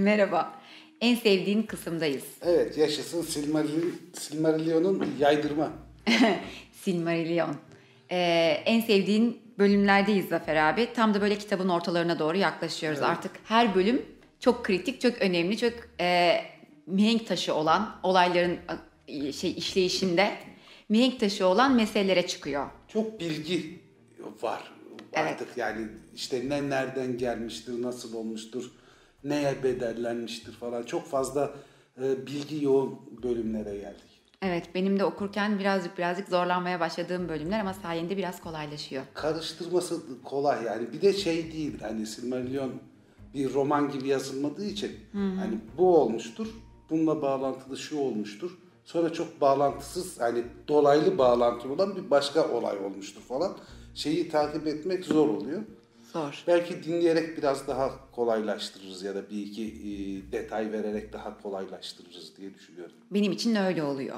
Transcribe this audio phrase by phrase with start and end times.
[0.00, 0.54] Merhaba.
[1.00, 2.24] En sevdiğin kısımdayız.
[2.42, 5.72] Evet yaşasın Silmarillion, Silmarillion'un yaydırma.
[6.72, 7.56] Silmarillion.
[8.10, 8.16] Ee,
[8.64, 10.88] en sevdiğin bölümlerdeyiz Zafer abi.
[10.94, 13.02] Tam da böyle kitabın ortalarına doğru yaklaşıyoruz.
[13.02, 14.02] Artık her bölüm
[14.40, 16.36] çok kritik, çok önemli, çok e,
[16.86, 18.58] mihenk taşı olan olayların
[19.08, 20.32] e, şey işleyişinde
[20.88, 22.66] mihenk taşı olan meselelere çıkıyor.
[22.88, 23.80] Çok bilgi
[24.42, 24.72] var
[25.14, 28.70] artık yani işte ne nereden gelmiştir, nasıl olmuştur,
[29.24, 31.50] neye bedellenmiştir falan çok fazla
[32.02, 34.10] e, bilgi yoğun bölümlere geldik.
[34.42, 39.02] Evet, benim de okurken birazcık birazcık zorlanmaya başladığım bölümler ama sayende biraz kolaylaşıyor.
[39.14, 42.72] Karıştırması kolay yani bir de şey değil hani Silmarillion
[43.34, 46.46] bir roman gibi yazılmadığı için hani bu olmuştur,
[46.90, 48.58] bununla bağlantılı şu olmuştur.
[48.84, 53.56] Sonra çok bağlantısız hani dolaylı bağlantı olan bir başka olay olmuştur falan.
[53.94, 55.62] Şeyi takip etmek zor oluyor.
[56.12, 56.44] Zor.
[56.46, 62.54] Belki dinleyerek biraz daha kolaylaştırırız ya da bir iki e, detay vererek daha kolaylaştırırız diye
[62.54, 62.94] düşünüyorum.
[63.10, 64.16] Benim için öyle oluyor.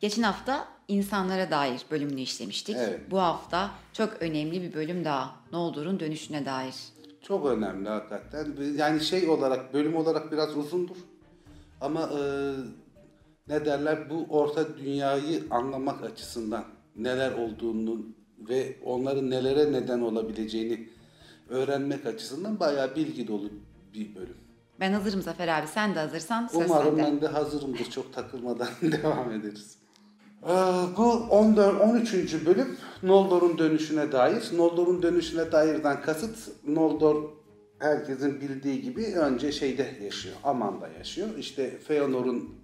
[0.00, 2.76] Geçen hafta insanlara dair bölümünü işlemiştik.
[2.78, 3.00] Evet.
[3.10, 5.36] Bu hafta çok önemli bir bölüm daha.
[5.52, 6.74] Noldor'un dönüşüne dair.
[7.22, 8.54] Çok önemli hakikaten.
[8.76, 10.96] Yani şey olarak, bölüm olarak biraz uzundur.
[11.80, 12.20] Ama e,
[13.48, 16.64] ne derler bu orta dünyayı anlamak açısından
[16.96, 18.06] neler olduğunu
[18.38, 20.88] ve onların nelere neden olabileceğini
[21.50, 23.50] öğrenmek açısından bayağı bilgi dolu
[23.94, 24.36] bir bölüm.
[24.80, 25.66] Ben hazırım Zafer abi.
[25.66, 27.02] Sen de hazırsan söz Umarım sende.
[27.02, 27.90] ben de hazırımdır.
[27.90, 29.78] Çok takılmadan devam ederiz.
[30.42, 30.48] Ee,
[30.96, 32.46] bu 14, 13.
[32.46, 34.42] bölüm Noldor'un dönüşüne dair.
[34.56, 37.30] Noldor'un dönüşüne dairden kasıt Noldor
[37.78, 40.34] herkesin bildiği gibi önce şeyde yaşıyor.
[40.44, 41.28] Aman'da yaşıyor.
[41.38, 42.54] İşte Feanor'un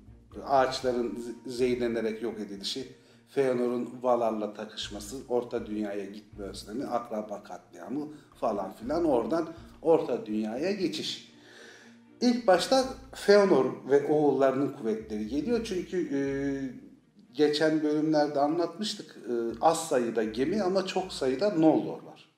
[0.47, 2.89] ağaçların zehirlenerek yok edilişi,
[3.29, 8.09] Feanor'un Valar'la takışması, Orta Dünya'ya gitme özlemi, akraba katliamı
[8.41, 9.49] falan filan oradan
[9.83, 11.33] Orta Dünya'ya geçiş.
[12.21, 15.61] İlk başta Feanor ve oğullarının kuvvetleri geliyor.
[15.65, 16.21] Çünkü e,
[17.33, 19.17] geçen bölümlerde anlatmıştık.
[19.17, 22.29] E, az sayıda gemi ama çok sayıda Noldor var.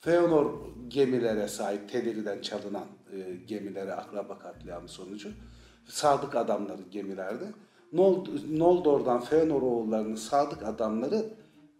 [0.00, 0.52] Feanor
[0.88, 5.28] gemilere sahip, Tederi'den çalınan e, gemilere akraba katliamı sonucu.
[5.88, 7.44] Sadık adamları gemilerde.
[7.92, 11.24] Nold- Noldor'dan Feanor oğullarının sadık adamları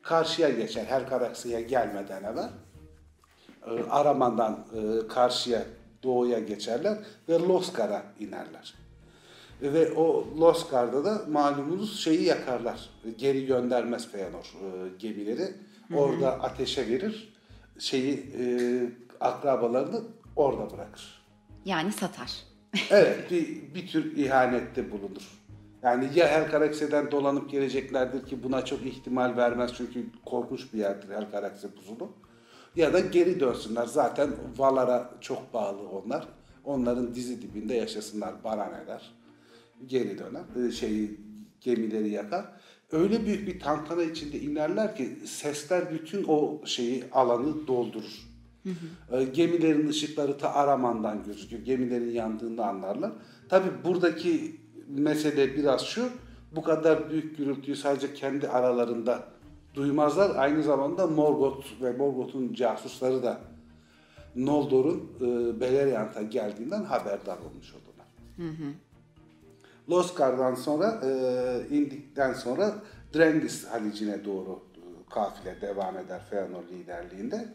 [0.03, 0.85] karşıya geçer.
[0.85, 2.51] Her karaksıya gelmeden evvel
[3.67, 5.63] e, Araman'dan e, karşıya
[6.03, 6.99] doğuya geçerler
[7.29, 8.75] ve Loskar'a inerler.
[9.63, 12.91] Ve o Loskar'da da malumunuz şeyi yakarlar.
[13.19, 15.55] Geri göndermez Feanor e, gemileri.
[15.95, 17.33] Orada ateşe verir.
[17.79, 18.45] Şeyi e,
[19.21, 20.03] akrabalarını
[20.37, 21.23] orada bırakır.
[21.65, 22.33] Yani satar.
[22.91, 25.41] Evet bir, bir tür ihanette bulunur.
[25.83, 31.69] Yani ya Helkaraks'den dolanıp geleceklerdir ki buna çok ihtimal vermez çünkü korkunç bir yerdir Helkarakse
[31.77, 32.13] buzulu.
[32.77, 33.87] Ya da geri dönsünler.
[33.87, 36.29] Zaten Valar'a çok bağlı onlar.
[36.65, 38.35] Onların dizi dibinde yaşasınlar.
[38.45, 39.11] Bana ne der.
[39.87, 40.69] Geri döner.
[40.69, 41.21] e, Şeyi,
[41.61, 42.45] gemileri yakar.
[42.93, 48.31] Öyle büyük bir tantana içinde inerler ki sesler bütün o şeyi alanı doldurur.
[49.13, 51.63] E, Gemilerin ışıkları ta Araman'dan gözüküyor.
[51.63, 53.13] Gemilerin yandığını anlarlar.
[53.49, 54.57] Tabi buradaki
[54.89, 56.09] mesele biraz şu.
[56.57, 59.25] Bu kadar büyük gürültüyü sadece kendi aralarında
[59.75, 60.37] duymazlar.
[60.37, 63.41] Aynı zamanda Morgoth ve Morgoth'un casusları da
[64.37, 68.07] Noldor'un e, Beleriand'a geldiğinden haberdar olmuş oldular.
[69.91, 72.75] Loskar'dan sonra e, indikten sonra
[73.15, 77.49] Drengis Halici'ne doğru e, kafile devam eder Feanor liderliğinde.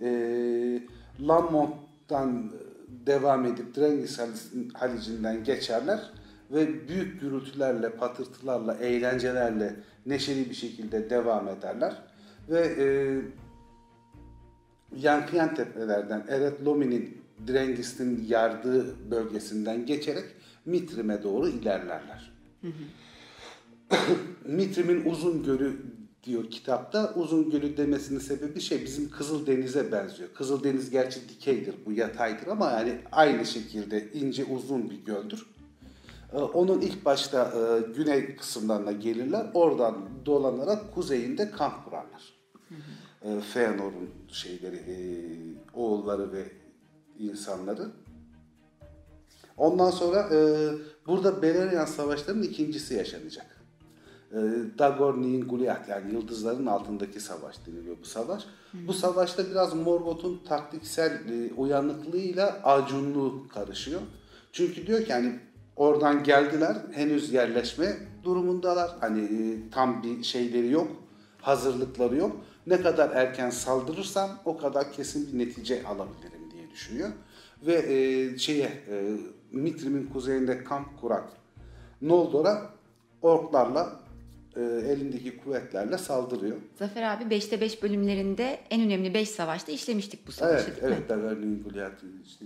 [0.00, 0.08] E,
[1.28, 2.52] Lammont'tan
[3.06, 6.10] devam edip Drengis Halic- Halici'nden geçerler
[6.50, 12.02] ve büyük gürültülerle, patırtılarla, eğlencelerle neşeli bir şekilde devam ederler.
[12.48, 12.86] Ve e,
[14.96, 17.18] yankıyan tepelerden Eret Lomi'nin
[17.48, 20.24] Drengis'in yardığı bölgesinden geçerek
[20.64, 22.32] Mitrim'e doğru ilerlerler.
[24.44, 25.76] Mitrim'in uzun gölü
[26.24, 27.14] diyor kitapta.
[27.14, 30.28] Uzun gölü demesinin sebebi şey bizim Kızıldeniz'e benziyor.
[30.34, 35.46] Kızıldeniz gerçi dikeydir, bu yataydır ama yani aynı şekilde ince uzun bir göldür.
[36.36, 39.46] Ee, Onun ilk başta e, güney kısımlarına gelirler.
[39.54, 42.34] Oradan dolanarak kuzeyinde kamp kurarlar.
[43.22, 44.96] E, Feanor'un şeyleri, e,
[45.74, 46.44] oğulları ve
[47.18, 47.90] insanları.
[49.56, 50.38] Ondan sonra e,
[51.06, 53.46] burada Beleriand Savaşları'nın ikincisi yaşanacak.
[54.32, 54.38] E,
[55.40, 58.46] Goliath yani yıldızların altındaki savaş deniliyor bu savaş.
[58.72, 64.00] Bu savaşta biraz Morgoth'un taktiksel e, uyanıklığıyla acunluğu karışıyor.
[64.52, 65.40] Çünkü diyor ki hani
[65.76, 68.90] oradan geldiler henüz yerleşme durumundalar.
[69.00, 70.88] Hani e, tam bir şeyleri yok,
[71.40, 72.36] hazırlıkları yok.
[72.66, 77.08] Ne kadar erken saldırırsam o kadar kesin bir netice alabilirim diye düşünüyor.
[77.66, 79.16] Ve e, şeye e,
[79.52, 81.24] Mitrim'in kuzeyinde kamp kuran
[82.02, 82.70] Noldor'a
[83.22, 84.00] orklarla
[84.56, 86.56] e, elindeki kuvvetlerle saldırıyor.
[86.78, 91.10] Zafer abi 5'te 5 bölümlerinde en önemli 5 savaşta işlemiştik bu savaşı Evet, evet.
[91.10, 92.44] Beverly'nin Goliath'ı işte.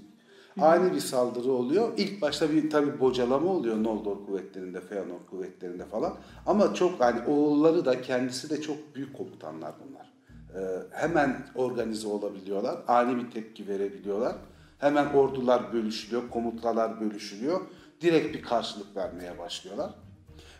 [0.63, 1.89] Ani bir saldırı oluyor.
[1.97, 6.15] İlk başta bir tabii bocalama oluyor Noldor kuvvetlerinde, Feanor kuvvetlerinde falan.
[6.47, 10.13] Ama çok hani oğulları da kendisi de çok büyük komutanlar bunlar.
[10.55, 12.79] Ee, hemen organize olabiliyorlar.
[12.89, 14.37] Ani bir tepki verebiliyorlar.
[14.79, 17.61] Hemen ordular bölüşülüyor, komutalar bölüşülüyor.
[18.01, 19.95] Direkt bir karşılık vermeye başlıyorlar.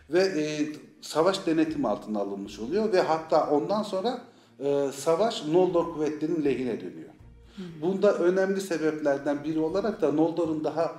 [0.09, 0.67] Ve e,
[1.01, 4.21] savaş denetim altına alınmış oluyor ve hatta ondan sonra
[4.59, 7.09] e, savaş Noldor kuvvetlerinin lehine dönüyor.
[7.81, 10.95] Bunda önemli sebeplerden biri olarak da Noldor'un daha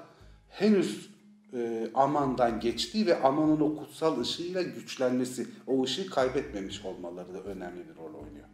[0.49, 1.11] henüz
[1.55, 7.89] e, Aman'dan geçtiği ve Aman'ın o kutsal ışığıyla güçlenmesi, o ışığı kaybetmemiş olmaları da önemli
[7.89, 8.49] bir rol oynuyor.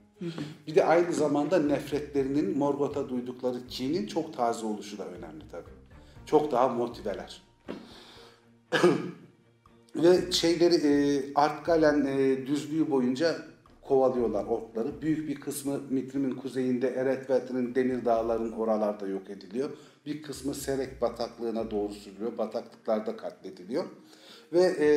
[0.67, 5.71] Bir de aynı zamanda nefretlerinin Morgoth'a duydukları kinin çok taze oluşu da önemli tabii.
[6.27, 7.43] Çok daha motiveler.
[9.95, 13.37] Ve şeyleri e, Artgalen e, düzlüğü boyunca
[13.89, 15.03] kovalıyorlar orkları.
[15.03, 19.71] Büyük bir kısmı Mitrim'in kuzeyinde Eretvelt'in demir dağların oralarda yok ediliyor.
[20.07, 22.39] Bir kısmı Serek bataklığına doğru sürülüyor.
[22.39, 23.85] Bataklıklarda katlediliyor.
[24.53, 24.89] Ve e,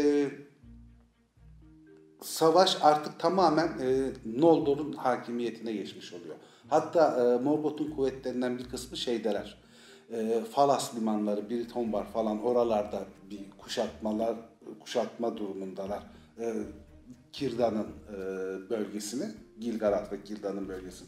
[2.21, 6.35] savaş artık tamamen e, Noldor'un hakimiyetine geçmiş oluyor.
[6.69, 9.61] Hatta e, Morgoth'un kuvvetlerinden bir kısmı şeydeler.
[10.11, 14.35] E, Falas limanları, Biritombar falan oralarda bir kuşatmalar,
[14.79, 16.03] kuşatma durumundalar.
[16.39, 16.53] E,
[17.33, 18.19] Kirdan'ın e,
[18.69, 19.25] bölgesini,
[19.59, 21.07] Gilgalad ve Kirdan'ın bölgesini.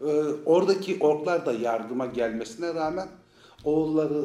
[0.00, 0.06] E,
[0.46, 3.08] oradaki orklar da yardıma gelmesine rağmen
[3.64, 4.24] oğulları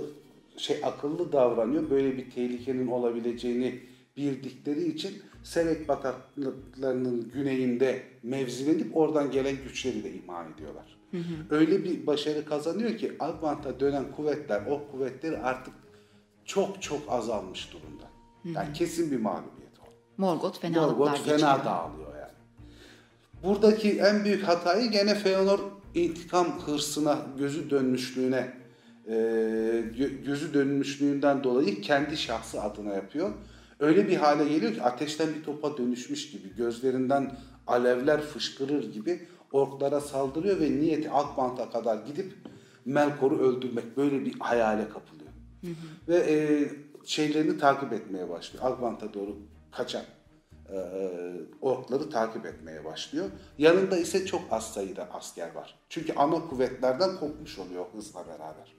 [0.57, 1.89] şey akıllı davranıyor.
[1.89, 3.79] Böyle bir tehlikenin olabileceğini
[4.17, 5.13] bildikleri için
[5.43, 10.97] Serek bataklıklarının güneyinde mevzilenip oradan gelen güçleri de imha ediyorlar.
[11.49, 15.73] Öyle bir başarı kazanıyor ki Alvant'a dönen kuvvetler, o kuvvetleri artık
[16.45, 18.03] çok çok azalmış durumda.
[18.59, 19.66] Yani kesin bir mağlubiyet.
[20.17, 21.39] Morgoth fenalıklar Morgoth geçiriyor.
[21.39, 22.31] fena dağılıyor yani.
[23.43, 25.59] Buradaki en büyük hatayı gene Feanor
[25.95, 28.53] intikam hırsına, gözü dönmüşlüğüne,
[29.07, 29.13] e,
[29.97, 33.29] gö- gözü dönmüşlüğünden dolayı kendi şahsı adına yapıyor.
[33.79, 37.31] Öyle bir hale geliyor ki ateşten bir topa dönüşmüş gibi, gözlerinden
[37.67, 42.33] alevler fışkırır gibi orklara saldırıyor ve niyeti Akbant'a kadar gidip
[42.85, 45.31] Melkor'u öldürmek böyle bir hayale kapılıyor.
[46.07, 46.69] Ve e,
[47.05, 48.65] şeylerini takip etmeye başlıyor.
[48.65, 49.37] Akbant'a doğru
[49.71, 50.03] kaçan
[50.71, 50.77] e,
[51.61, 53.25] orkları takip etmeye başlıyor.
[53.57, 55.79] Yanında ise çok az sayıda asker var.
[55.89, 58.75] Çünkü ana kuvvetlerden kopmuş oluyor hızla beraber.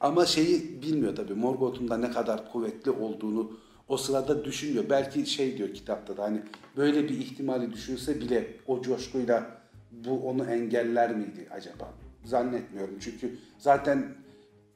[0.00, 3.52] Ama şeyi bilmiyor tabii Morgoth'un da ne kadar kuvvetli olduğunu
[3.88, 4.84] o sırada düşünüyor.
[4.90, 6.42] Belki şey diyor kitapta da hani
[6.76, 9.60] böyle bir ihtimali düşünse bile o coşkuyla
[9.92, 11.88] bu onu engeller miydi acaba?
[12.24, 14.14] Zannetmiyorum çünkü zaten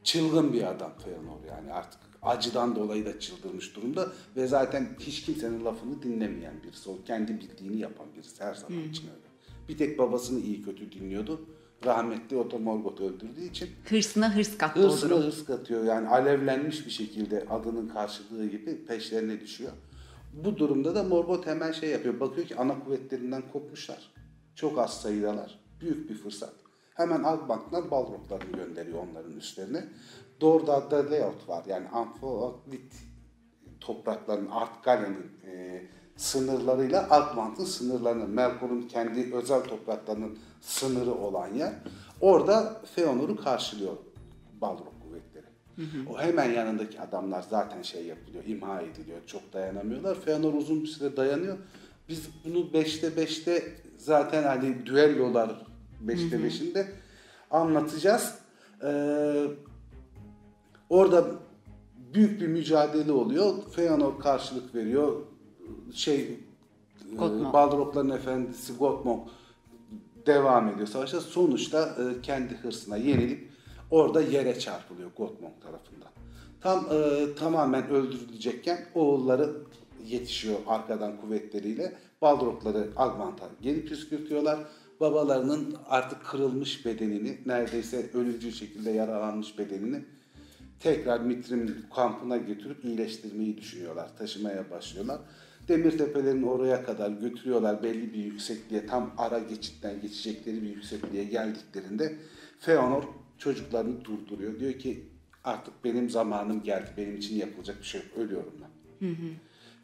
[0.04, 5.64] çılgın bir adam Feanor yani artık acıdan dolayı da çıldırmış durumda ve zaten hiç kimsenin
[5.64, 6.90] lafını dinlemeyen birisi.
[6.90, 9.24] O kendi bildiğini yapan birisi her zaman için öyle.
[9.68, 11.40] Bir tek babasını iyi kötü dinliyordu.
[11.84, 15.22] Rahmetli o da Morgoth'u öldürdüğü için Hırsına hırs kattı durum.
[15.22, 15.84] hırs katıyor.
[15.84, 19.72] Yani alevlenmiş bir şekilde adının karşılığı gibi peşlerine düşüyor.
[20.44, 22.20] Bu durumda da Morgoth hemen şey yapıyor.
[22.20, 24.12] Bakıyor ki ana kuvvetlerinden kopmuşlar.
[24.54, 25.58] Çok az sayıdalar.
[25.80, 26.52] Büyük bir fırsat.
[26.94, 29.84] Hemen Albank'tan Balroglarını gönderiyor onların üstlerine.
[30.40, 31.64] Dorda'da Leot var.
[31.66, 32.92] Yani Amphitlit
[33.80, 35.82] toprakların Artgalen'in e,
[36.16, 41.72] sınırlarıyla Alkmaar'ın sınırlarını, Melkor'un kendi özel topraklarının sınırı olan yer.
[42.20, 43.96] Orada Feanor'u karşılıyor
[44.60, 45.46] Balrog kuvvetleri.
[46.10, 49.18] O hemen yanındaki adamlar zaten şey yapılıyor, imha ediliyor.
[49.26, 50.20] Çok dayanamıyorlar.
[50.20, 51.58] Feanor uzun bir süre dayanıyor.
[52.08, 53.62] Biz bunu 5'te 5'te
[53.96, 55.66] zaten hani düellolar
[56.06, 56.86] 5'te 5'inde
[57.50, 58.34] anlatacağız.
[58.82, 59.46] Ee,
[60.94, 61.24] Orada
[62.14, 63.54] büyük bir mücadele oluyor.
[63.70, 65.20] Feanor karşılık veriyor.
[65.94, 67.52] Şey e, Gottmog.
[67.52, 69.28] Balrogların efendisi Gottmog
[70.26, 71.20] devam ediyor savaşa.
[71.20, 73.48] Sonuçta e, kendi hırsına yenilip
[73.90, 76.08] orada yere çarpılıyor Gottmog tarafından.
[76.60, 79.52] Tam e, tamamen öldürülecekken oğulları
[80.06, 81.96] yetişiyor arkadan kuvvetleriyle.
[82.22, 84.58] Balrogları Agmant'a geri püskürtüyorlar.
[85.00, 90.04] Babalarının artık kırılmış bedenini, neredeyse ölümcül şekilde yaralanmış bedenini
[90.80, 94.16] tekrar Mitrim kampına götürüp iyileştirmeyi düşünüyorlar.
[94.18, 95.20] Taşımaya başlıyorlar.
[95.68, 98.86] Demir tepelerin oraya kadar götürüyorlar belli bir yüksekliğe.
[98.86, 102.16] Tam ara geçitten geçecekleri bir yüksekliğe geldiklerinde
[102.58, 103.04] Feanor
[103.38, 104.60] çocuklarını durduruyor.
[104.60, 105.04] Diyor ki
[105.44, 106.90] artık benim zamanım geldi.
[106.96, 108.10] Benim için yapılacak bir şey yok.
[108.18, 109.06] Ölüyorum ben.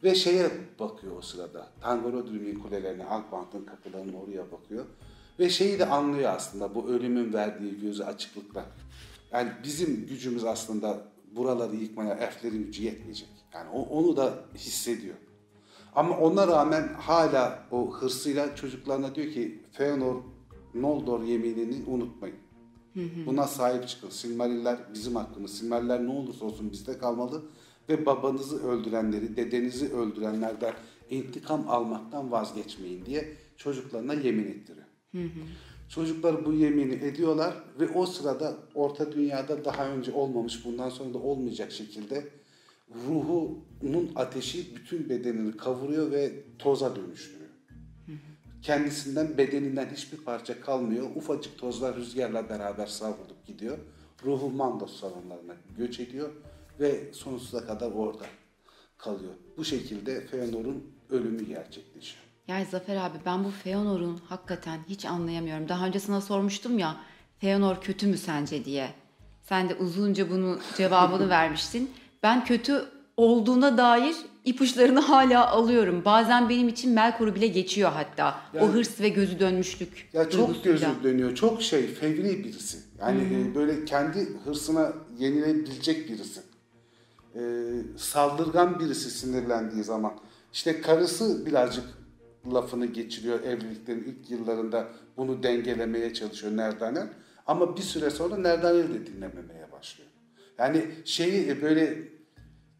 [0.03, 1.67] Ve şeye bakıyor o sırada.
[1.81, 4.85] Tangorodrim'in kulelerine, Alkmaar'ın kapılarına oraya bakıyor.
[5.39, 8.65] Ve şeyi de anlıyor aslında bu ölümün verdiği gözü açıklıkla.
[9.31, 11.01] Yani bizim gücümüz aslında
[11.35, 13.29] buraları yıkmaya elflerin gücü yetmeyecek.
[13.53, 15.15] Yani o, onu da hissediyor.
[15.95, 20.15] Ama ona rağmen hala o hırsıyla çocuklarına diyor ki Feanor
[20.73, 22.37] Noldor yeminini unutmayın.
[23.25, 24.09] Buna sahip çıkın.
[24.09, 25.57] Silmariller bizim hakkımız.
[25.57, 27.41] Silmariller ne olursa olsun bizde kalmalı
[27.91, 30.73] ve babanızı öldürenleri, dedenizi öldürenlerden
[31.09, 34.85] intikam almaktan vazgeçmeyin diye çocuklarına yemin ettiriyor.
[35.89, 41.17] Çocuklar bu yemini ediyorlar ve o sırada Orta Dünya'da daha önce olmamış, bundan sonra da
[41.17, 42.27] olmayacak şekilde
[43.07, 47.49] ruhunun ateşi bütün bedenini kavuruyor ve toza dönüştürüyor.
[48.61, 51.07] Kendisinden, bedeninden hiçbir parça kalmıyor.
[51.15, 53.77] Ufacık tozlar rüzgarla beraber savrulup gidiyor.
[54.25, 56.29] Ruhu Mandos salonlarına göç ediyor
[56.81, 58.23] ve sonsuza kadar orada
[58.97, 59.33] kalıyor.
[59.57, 62.23] Bu şekilde Feanor'un ölümü gerçekleşiyor.
[62.47, 65.69] Yani Zafer abi ben bu Feanor'un hakikaten hiç anlayamıyorum.
[65.69, 66.95] Daha önce sana sormuştum ya
[67.39, 68.89] Feanor kötü mü sence diye.
[69.41, 71.91] Sen de uzunca bunu cevabını vermiştin.
[72.23, 72.85] Ben kötü
[73.17, 76.01] olduğuna dair ipuçlarını hala alıyorum.
[76.05, 78.39] Bazen benim için Melkor'u bile geçiyor hatta.
[78.53, 80.89] o Yani- hırs ve gözü dönmüşlük Ya çok duygusuyla.
[80.89, 81.35] gözü dönüyor.
[81.35, 82.77] Çok şey, fevri birisi.
[82.99, 83.21] Yani
[83.51, 86.41] e, böyle kendi hırsına yenilebilecek birisi.
[87.35, 87.41] E,
[87.97, 90.13] saldırgan birisi sinirlendiği zaman.
[90.53, 91.85] İşte karısı birazcık
[92.53, 97.09] lafını geçiriyor evliliklerin ilk yıllarında bunu dengelemeye çalışıyor Nerdanen.
[97.47, 100.09] Ama bir süre sonra Nerdanen de dinlememeye başlıyor.
[100.57, 102.07] Yani şeyi e, böyle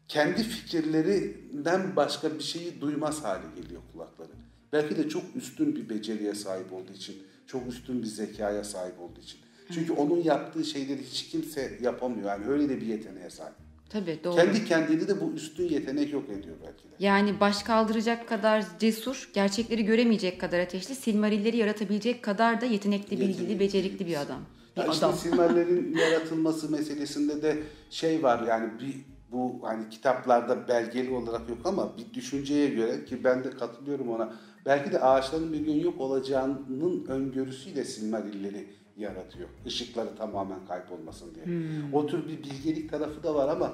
[0.08, 4.30] kendi fikirlerinden başka bir şeyi duymaz hale geliyor kulakları.
[4.72, 7.16] Belki de çok üstün bir beceriye sahip olduğu için,
[7.46, 9.40] çok üstün bir zekaya sahip olduğu için.
[9.74, 12.28] Çünkü onun yaptığı şeyleri hiç kimse yapamıyor.
[12.28, 13.54] Yani öyle de bir yeteneğe sahip.
[13.92, 14.36] Tabii doğru.
[14.36, 16.94] Kendi kendini de bu üstün yetenek yok ediyor belki de.
[16.98, 23.30] Yani baş kaldıracak kadar cesur, gerçekleri göremeyecek kadar ateşli, Silmarilleri yaratabilecek kadar da yetenekli, bilgili,
[23.30, 24.40] Yetenekli, becerikli bir adam.
[24.76, 25.16] Bir Ya işte adam.
[25.16, 27.58] Silmarillerin yaratılması meselesinde de
[27.90, 28.94] şey var yani bir
[29.32, 34.34] bu hani kitaplarda belgeli olarak yok ama bir düşünceye göre ki ben de katılıyorum ona.
[34.66, 39.48] Belki de ağaçların bir gün yok olacağının öngörüsüyle Silmarilleri yaratıyor.
[39.66, 41.46] Işıkları tamamen kaybolmasın diye.
[41.92, 43.72] O tür bir bilgelik tarafı da var ama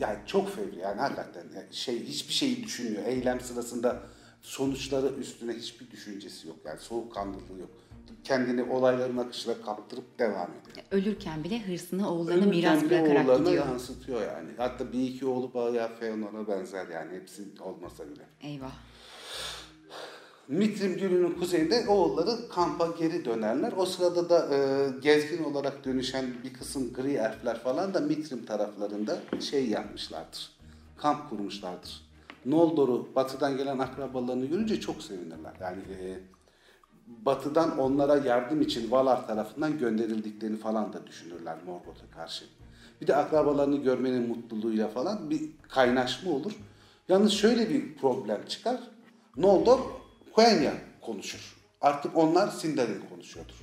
[0.00, 3.04] yani çok fevri yani hakikaten yani şey hiçbir şeyi düşünmüyor.
[3.04, 4.02] Eylem sırasında
[4.42, 6.56] sonuçları üstüne hiçbir düşüncesi yok.
[6.64, 7.70] Yani soğukkanlılığı yok.
[8.24, 10.86] Kendini olayların akışına kaptırıp devam ediyor.
[10.90, 13.66] Ölürken bile hırsını oğullarına Ölürken miras bırakarak oğullarına gidiyor.
[13.66, 14.48] yansıtıyor yani.
[14.56, 18.22] Hatta bir iki oğlu bayağı Feanor'a benzer yani hepsi olmasa bile.
[18.40, 18.72] Eyvah.
[20.50, 23.72] Mitrim Gölü'nün kuzeyinde oğulları kampa geri dönerler.
[23.76, 29.18] O sırada da e, gezgin olarak dönüşen bir kısım gri elfler falan da Mitrim taraflarında
[29.40, 30.50] şey yapmışlardır.
[30.96, 32.02] Kamp kurmuşlardır.
[32.46, 35.52] Noldor'u batıdan gelen akrabalarını görünce çok sevinirler.
[35.60, 36.18] Yani e,
[37.06, 42.44] batıdan onlara yardım için Valar tarafından gönderildiklerini falan da düşünürler Morgoth'a karşı.
[43.00, 46.52] Bir de akrabalarını görmenin mutluluğuyla falan bir kaynaşma olur.
[47.08, 48.80] Yalnız şöyle bir problem çıkar.
[49.36, 49.99] Noldor
[50.32, 51.56] Quenya konuşur.
[51.80, 53.54] Artık onlar Sindarin konuşuyordur.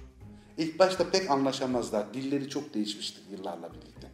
[0.57, 2.13] İlk başta pek anlaşamazlar.
[2.13, 4.07] Dilleri çok değişmiştir yıllarla birlikte.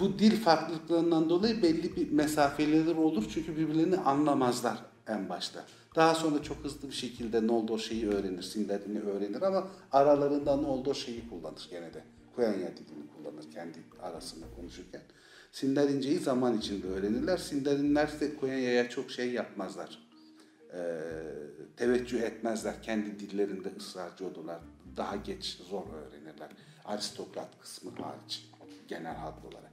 [0.00, 5.64] Bu dil farklılıklarından dolayı belli bir mesafeleri olur çünkü birbirlerini anlamazlar en başta.
[5.96, 11.28] Daha sonra çok hızlı bir şekilde Noldor şeyi öğrenir, Sindarin'i öğrenir ama aralarında Noldor şeyi
[11.28, 12.04] kullanır gene de.
[12.36, 15.02] Quenya dilini kullanır kendi arasında konuşurken.
[15.52, 17.36] Sindarince'yi zaman içinde öğrenirler.
[17.36, 20.07] Sindarinler ise Quenya'ya çok şey yapmazlar.
[20.74, 20.78] Ee,
[21.76, 22.82] teveccüh etmezler.
[22.82, 24.58] Kendi dillerinde ısrarcı olurlar.
[24.96, 26.48] Daha geç zor öğrenirler.
[26.84, 28.48] Aristokrat kısmı hariç
[28.88, 29.72] genel halk olarak.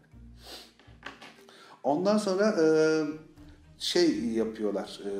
[1.83, 2.65] Ondan sonra e,
[3.77, 4.99] şey yapıyorlar.
[5.05, 5.11] e,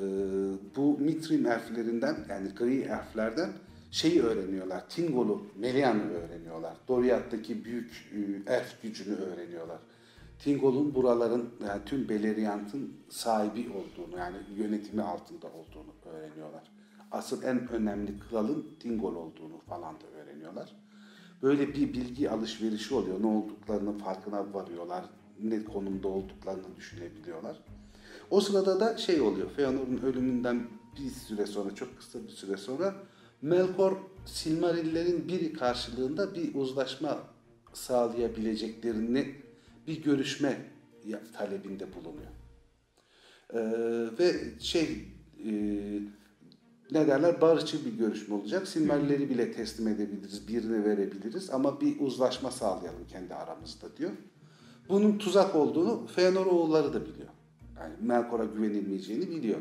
[0.75, 3.49] bu Mitrim elflerinden yani gri elflerden
[3.91, 4.89] şeyi öğreniyorlar.
[4.89, 6.73] Tingol'u, Melian'ı öğreniyorlar.
[6.87, 8.11] Doriath'taki büyük
[8.47, 9.79] e, elf gücünü öğreniyorlar.
[10.39, 16.71] Tingol'un buraların yani tüm Beleriand'ın sahibi olduğunu yani yönetimi altında olduğunu öğreniyorlar.
[17.11, 20.75] Asıl en önemli kralın Tingol olduğunu falan da öğreniyorlar.
[21.41, 23.21] Böyle bir bilgi alışverişi oluyor.
[23.21, 25.05] Ne olduklarının farkına varıyorlar.
[25.43, 27.59] Ne konumda olduklarını düşünebiliyorlar.
[28.29, 29.49] O sırada da şey oluyor.
[29.49, 30.67] Feanor'un ölümünden
[30.99, 32.95] bir süre sonra, çok kısa bir süre sonra
[33.41, 37.17] Melkor Silmarillerin biri karşılığında bir uzlaşma
[37.73, 39.35] sağlayabileceklerini
[39.87, 40.57] bir görüşme
[41.37, 42.31] talebinde bulunuyor.
[43.53, 43.59] Ee,
[44.19, 45.05] ve şey
[45.45, 45.51] e,
[46.91, 48.67] ne derler barışçıl bir görüşme olacak.
[48.67, 54.11] Silmarilleri bile teslim edebiliriz, birini verebiliriz ama bir uzlaşma sağlayalım kendi aramızda diyor.
[54.89, 57.29] Bunun tuzak olduğunu Feanor oğulları da biliyor.
[57.79, 59.59] Yani Melkor'a güvenilmeyeceğini biliyor.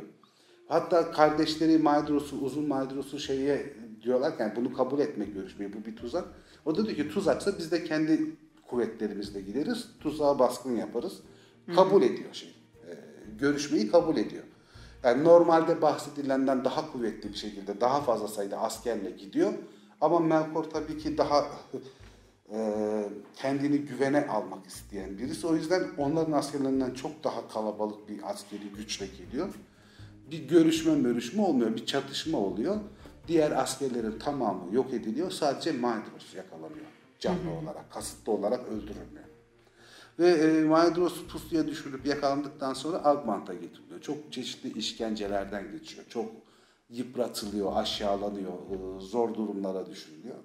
[0.69, 5.97] Hatta kardeşleri Maedros'u, uzun Maedros'u şeye diyorlar ki yani bunu kabul etmek görüşmeyi bu bir
[5.97, 6.25] tuzak.
[6.64, 8.37] O da diyor ki tuzaksa biz de kendi
[8.68, 9.88] kuvvetlerimizle gideriz.
[10.00, 11.21] Tuzağa baskın yaparız.
[11.75, 12.49] Kabul ediyor şey.
[12.88, 12.92] E,
[13.38, 14.44] görüşmeyi kabul ediyor.
[15.04, 19.52] Yani normalde bahsedilenden daha kuvvetli bir şekilde daha fazla sayıda askerle gidiyor.
[20.00, 21.47] Ama Melkor tabii ki daha
[22.52, 25.47] e, kendini güvene almak isteyen birisi.
[25.47, 29.49] O yüzden onların askerlerinden çok daha kalabalık bir askeri güçle geliyor.
[30.30, 32.76] Bir görüşme mörüşme olmuyor, bir çatışma oluyor.
[33.28, 35.30] Diğer askerlerin tamamı yok ediliyor.
[35.30, 36.87] Sadece Maedros yakalanıyor
[37.25, 39.25] canlı olarak, kasıtlı olarak öldürülmüyor.
[40.19, 44.00] Ve e, Maedros pusuya düşürüp yakalandıktan sonra Agmant'a getiriliyor.
[44.00, 46.04] Çok çeşitli işkencelerden geçiyor.
[46.09, 46.31] Çok
[46.90, 50.37] yıpratılıyor, aşağılanıyor, e, zor durumlara düşürülüyor.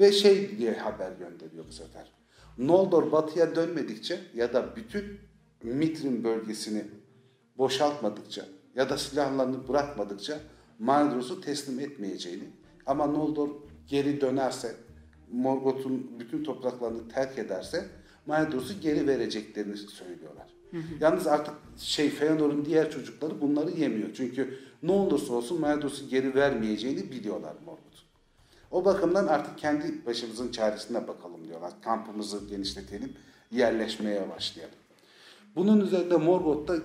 [0.00, 2.12] Ve şey diye haber gönderiyor bu sefer.
[2.58, 5.04] Noldor batıya dönmedikçe ya da bütün
[5.62, 6.84] Mitrin bölgesini
[7.58, 10.40] boşaltmadıkça ya da silahlarını bırakmadıkça
[10.78, 12.50] Maedros'u teslim etmeyeceğini
[12.86, 13.48] ama Noldor
[13.86, 14.76] geri dönerse
[15.32, 17.86] Morgoth'un bütün topraklarını terk ederse
[18.26, 20.46] Maedros'u geri vereceklerini söylüyorlar.
[20.70, 20.82] Hı hı.
[21.00, 24.08] Yalnız artık şey Feanor'un diğer çocukları bunları yemiyor.
[24.14, 27.90] Çünkü ne olursa olsun Maedros'u geri vermeyeceğini biliyorlar Morgoth.
[28.70, 31.72] O bakımdan artık kendi başımızın çaresine bakalım diyorlar.
[31.82, 33.12] Kampımızı genişletelim,
[33.50, 34.74] yerleşmeye başlayalım.
[35.56, 36.76] Bunun üzerinde Morgoth da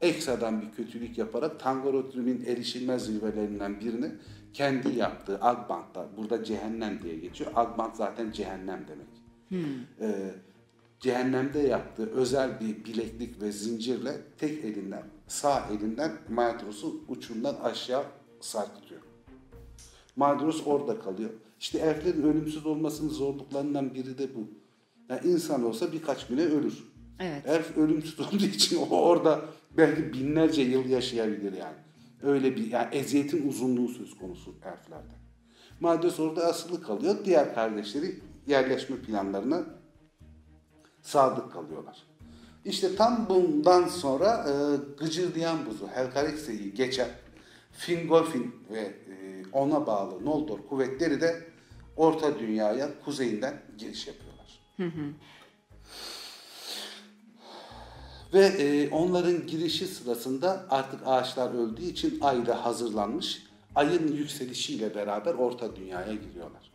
[0.00, 4.10] ekstradan bir kötülük yaparak Tangorodrim'in erişilmez zirvelerinden birini
[4.52, 7.50] kendi yaptığı Agbant'ta, burada cehennem diye geçiyor.
[7.54, 9.06] Agbant zaten cehennem demek.
[9.48, 9.80] Hmm.
[10.00, 10.34] Ee,
[11.00, 18.04] cehennemde yaptığı özel bir bileklik ve zincirle tek elinden, sağ elinden Maedros'u uçundan aşağı
[18.40, 19.00] sarkıtıyor.
[20.16, 21.30] Maedros orada kalıyor.
[21.60, 24.48] İşte elflerin ölümsüz olmasının zorluklarından biri de bu.
[25.08, 26.84] Yani insan olsa birkaç güne ölür.
[27.20, 27.46] Evet.
[27.46, 29.40] Elf ölümsüz olduğu için o orada
[29.76, 31.76] belki binlerce yıl yaşayabilir yani.
[32.22, 35.14] Öyle bir yani eziyetin uzunluğu söz konusu elflerde.
[35.80, 37.16] Maedros orada asılı kalıyor.
[37.24, 39.64] Diğer kardeşleri yerleşme planlarına
[41.02, 42.02] sadık kalıyorlar.
[42.64, 44.52] İşte tam bundan sonra e,
[44.98, 47.08] Gıcırdayan buzu Helkarexe'yi geçen
[47.72, 51.44] Fingolfin ve e, ona bağlı Noldor kuvvetleri de
[51.96, 54.60] Orta Dünya'ya kuzeyinden giriş yapıyorlar.
[54.76, 55.12] Hı hı.
[58.34, 63.46] Ve e, onların girişi sırasında artık ağaçlar öldüğü için ay da hazırlanmış.
[63.74, 66.72] Ayın yükselişiyle beraber Orta Dünya'ya giriyorlar.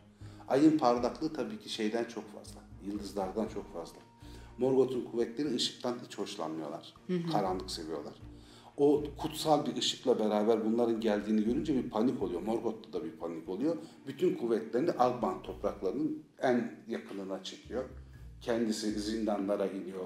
[0.48, 2.60] Ayın parlaklığı tabii ki şeyden çok fazla.
[2.86, 3.98] Yıldızlardan çok fazla.
[4.58, 6.94] Morgoth'un kuvvetleri ışıktan hiç hoşlanmıyorlar.
[7.06, 7.32] Hı hı.
[7.32, 8.14] Karanlık seviyorlar.
[8.76, 12.40] O kutsal bir ışıkla beraber bunların geldiğini görünce bir panik oluyor.
[12.42, 13.76] Morgoth'ta da bir panik oluyor.
[14.06, 17.84] Bütün kuvvetlerini Alban topraklarının en yakınına çekiyor.
[18.40, 20.04] Kendisi zindanlara iniyor,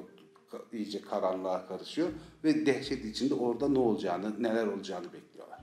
[0.72, 2.08] iyice karanlığa karışıyor
[2.44, 5.60] ve dehşet içinde orada ne olacağını, neler olacağını bekliyorlar.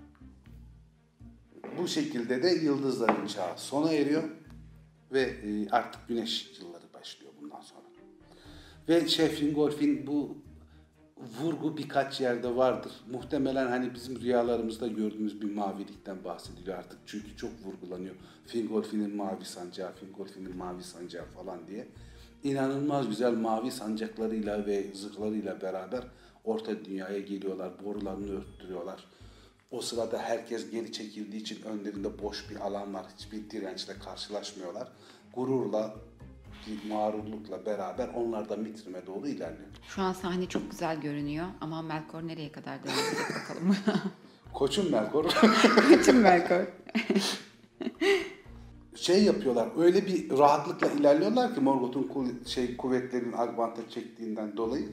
[1.78, 4.24] Bu şekilde de yıldızların çağı sona eriyor
[5.12, 7.82] ve e, artık güneş yılları başlıyor bundan sonra.
[8.90, 10.38] Ve Şefrin Golf'in bu
[11.40, 12.92] vurgu birkaç yerde vardır.
[13.12, 17.00] Muhtemelen hani bizim rüyalarımızda gördüğümüz bir mavilikten bahsediliyor artık.
[17.06, 18.16] Çünkü çok vurgulanıyor.
[18.46, 21.88] Fingolfin'in mavi sancağı, Fingolfin'in mavi sancağı falan diye.
[22.44, 26.04] İnanılmaz güzel mavi sancaklarıyla ve zırhlarıyla beraber
[26.44, 27.72] orta dünyaya geliyorlar.
[27.86, 29.06] Borularını örttürüyorlar.
[29.72, 33.06] O sırada herkes geri çekildiği için önlerinde boş bir alan var.
[33.18, 34.88] Hiçbir dirençle karşılaşmıyorlar.
[35.34, 35.96] Gururla
[36.68, 39.70] bir mağrurlukla beraber onlar da Mitrim'e doğru ilerliyor.
[39.88, 43.76] Şu an sahne çok güzel görünüyor ama Melkor nereye kadar devam edecek bakalım.
[44.54, 45.24] Koçum Melkor.
[45.90, 46.66] Koçum Melkor.
[48.96, 49.70] şey yapıyorlar.
[49.78, 54.90] Öyle bir rahatlıkla ilerliyorlar ki Morgoth'un şey kuvvetlerin Agbant'a çektiğinden dolayı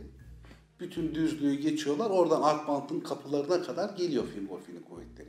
[0.81, 2.11] bütün düzlüğü geçiyorlar.
[2.11, 5.29] Oradan Akbant'ın kapılarına kadar geliyor Fingolfin'in kuvvetleri.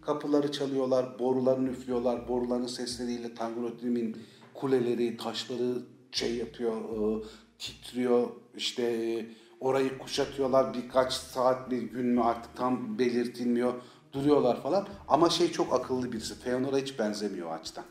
[0.00, 2.28] Kapıları çalıyorlar, borularını üflüyorlar.
[2.28, 4.16] Boruların sesleriyle Tangrotrim'in
[4.54, 7.24] kuleleri, taşları şey yapıyor, e,
[7.58, 8.28] titriyor.
[8.56, 9.26] İşte
[9.60, 13.74] orayı kuşatıyorlar birkaç saat bir gün mü artık tam belirtilmiyor.
[14.14, 14.86] Duruyorlar falan.
[15.08, 16.34] Ama şey çok akıllı birisi.
[16.34, 17.84] Feanor'a hiç benzemiyor açtan.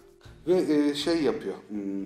[0.48, 1.56] Ve e, şey yapıyor.
[1.70, 2.06] Hmm,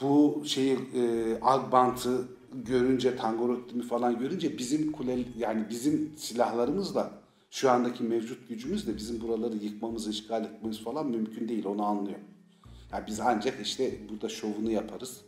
[0.00, 7.10] bu şeyi e, Agbant'ı görünce, Tangorottim'i falan görünce bizim kule yani bizim silahlarımızla
[7.50, 11.64] şu andaki mevcut gücümüzle bizim buraları yıkmamız, işgal etmemiz falan mümkün değil.
[11.64, 12.18] Onu anlıyor.
[12.92, 15.20] Yani biz ancak işte burada şovunu yaparız.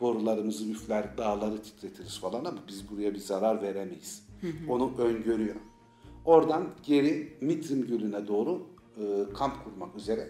[0.00, 4.22] Borularımızı üfler, dağları titretiriz falan ama biz buraya bir zarar veremeyiz.
[4.40, 4.72] Hı hı.
[4.72, 5.56] Onu öngörüyor.
[6.26, 10.28] Oradan geri Mitrim Gölü'ne doğru e, kamp kurmak üzere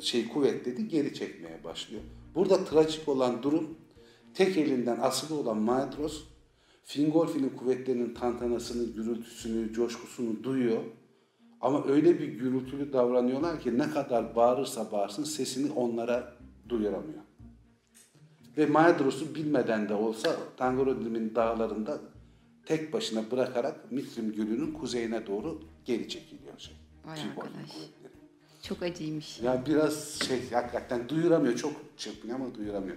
[0.00, 2.02] şey kuvvetledi geri çekmeye başlıyor.
[2.34, 3.78] Burada trajik olan durum
[4.34, 6.24] tek elinden asılı olan Maedros
[6.84, 10.80] Fingolfin'in kuvvetlerinin tantanasını, gürültüsünü, coşkusunu duyuyor.
[11.60, 16.32] Ama öyle bir gürültülü davranıyorlar ki ne kadar bağırırsa bağırsın sesini onlara
[16.68, 17.20] duyuramıyor.
[18.58, 22.00] Ve Maedros'u bilmeden de olsa Tangorodrim'in dağlarında
[22.66, 26.74] tek başına bırakarak Mitrim Gölü'nün kuzeyine doğru geri çekiliyor şey.
[27.04, 27.70] Vay arkadaş.
[27.70, 28.14] kuvvetleri.
[28.62, 29.40] Çok acıymış.
[29.40, 31.56] Ya biraz şey hakikaten duyuramıyor.
[31.56, 32.96] Çok çırpınıyor ama duyuramıyor.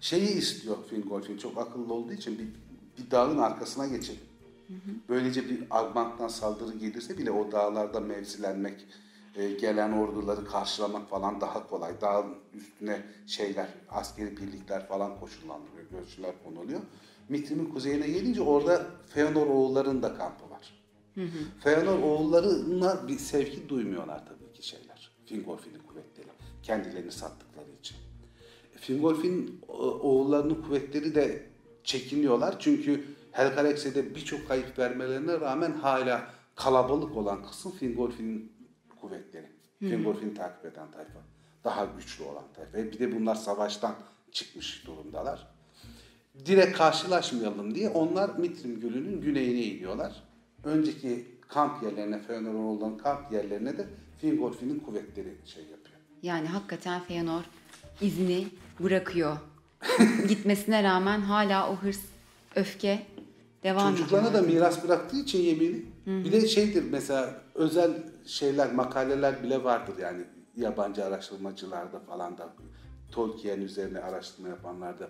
[0.00, 2.46] Şeyi istiyor Fingolfin çok akıllı olduğu için bir,
[2.98, 4.20] bir dağın arkasına geçelim.
[5.08, 8.86] Böylece bir Armant'tan saldırı gelirse bile o dağlarda mevzilenmek,
[9.36, 12.00] e, gelen orduları karşılamak falan daha kolay.
[12.00, 16.80] Dağın üstüne şeyler, askeri birlikler falan koşullandırıyor, gözcüler konuluyor.
[17.30, 20.74] Mitrim'in kuzeyine gelince orada Feanor oğullarının da kampı var.
[21.60, 25.10] Feanor oğullarına bir sevgi duymuyorlar tabii ki şeyler.
[25.26, 26.26] Fingolfin'in kuvvetleri.
[26.62, 27.96] Kendilerini sattıkları için.
[28.76, 31.46] Fingolfin'in o- oğullarının kuvvetleri de
[31.84, 32.56] çekiniyorlar.
[32.60, 38.52] Çünkü Helcarex'e birçok kayıp vermelerine rağmen hala kalabalık olan kısım Fingolfin'in
[39.00, 39.46] kuvvetleri.
[39.78, 41.18] Fingolfin'i takip eden tayfa.
[41.64, 42.78] Daha güçlü olan tayfa.
[42.92, 43.94] Bir de bunlar savaştan
[44.32, 45.48] çıkmış durumdalar
[46.46, 50.22] direkt karşılaşmayalım diye onlar Mitrim Gölü'nün güneyine iniyorlar.
[50.64, 53.86] Önceki kamp yerlerine, Feanoroğulların kamp yerlerine de
[54.20, 55.98] Fingolfin'in kuvvetleri şey yapıyor.
[56.22, 57.42] Yani hakikaten Feanor
[58.00, 58.46] izini
[58.80, 59.36] bırakıyor.
[60.28, 62.00] Gitmesine rağmen hala o hırs,
[62.54, 63.02] öfke
[63.62, 64.44] devam Çocuklarına ediyor.
[64.44, 65.82] da miras bıraktığı için yemini.
[66.06, 67.90] Bir de şeydir mesela özel
[68.26, 70.24] şeyler, makaleler bile vardır yani
[70.56, 72.48] yabancı araştırmacılarda falan da
[73.12, 75.08] Tolkien üzerine araştırma yapanlarda.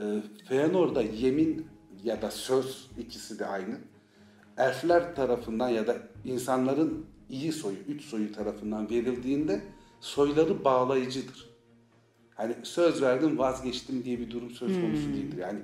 [0.00, 1.66] Ee, Feanor'da yemin
[2.04, 3.78] ya da söz ikisi de aynı.
[4.58, 9.62] Elfler tarafından ya da insanların iyi soyu, üç soyu tarafından verildiğinde
[10.00, 11.50] soyları bağlayıcıdır.
[12.34, 15.38] Hani söz verdim vazgeçtim diye bir durum söz konusu değildir.
[15.38, 15.58] Yani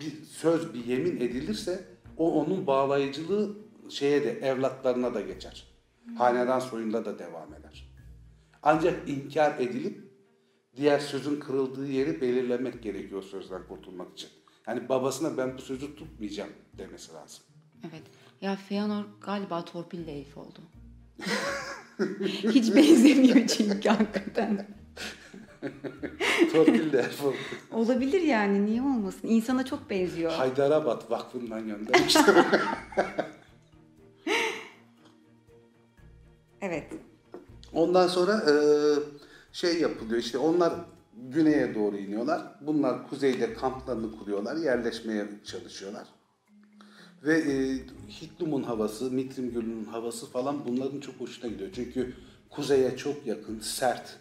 [0.00, 1.84] bir söz bir yemin edilirse
[2.16, 3.56] o onun bağlayıcılığı
[3.88, 5.64] şeye de evlatlarına da geçer.
[6.18, 7.92] Hanedan soyunda da devam eder.
[8.62, 10.01] Ancak inkar edilip
[10.76, 14.30] diğer sözün kırıldığı yeri belirlemek gerekiyor sözden kurtulmak için.
[14.66, 17.44] Yani babasına ben bu sözü tutmayacağım demesi lazım.
[17.82, 18.02] Evet.
[18.40, 20.60] Ya Feanor galiba torpilli elf oldu.
[22.54, 24.66] Hiç benzemiyor çünkü hakikaten.
[26.52, 27.36] Torpil de elf oldu.
[27.72, 29.28] Olabilir yani niye olmasın?
[29.28, 30.32] İnsana çok benziyor.
[30.32, 32.46] Haydarabad Vakfı'ndan göndermişler.
[36.62, 36.92] Evet.
[37.72, 38.54] Ondan sonra e,
[39.52, 40.72] şey yapılıyor işte onlar
[41.30, 42.42] güneye doğru iniyorlar.
[42.60, 46.04] Bunlar kuzeyde kamplarını kuruyorlar, yerleşmeye çalışıyorlar.
[47.24, 51.70] Ve e, Hitlum'un havası, Mitrim Gölü'nün havası falan bunların çok hoşuna gidiyor.
[51.74, 52.14] Çünkü
[52.50, 54.18] kuzeye çok yakın, sert,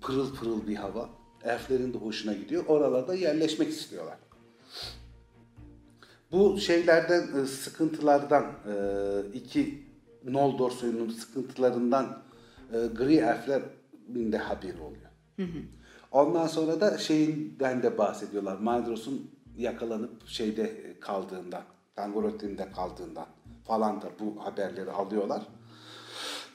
[0.00, 1.08] pırıl pırıl bir hava.
[1.44, 2.64] Elflerin de hoşuna gidiyor.
[2.66, 4.18] Oralarda yerleşmek istiyorlar.
[6.32, 8.74] Bu şeylerden, e, sıkıntılardan, e,
[9.34, 9.86] iki
[10.24, 12.22] Noldor soyunun sıkıntılarından
[12.72, 13.64] e, gri elflerin
[14.08, 15.10] de haberi oluyor.
[16.10, 18.56] Ondan sonra da şeyinden de bahsediyorlar.
[18.56, 21.62] Maedros'un yakalanıp şeyde kaldığından,
[21.96, 23.26] Tangorotrin'de kaldığından
[23.66, 25.42] falan da bu haberleri alıyorlar.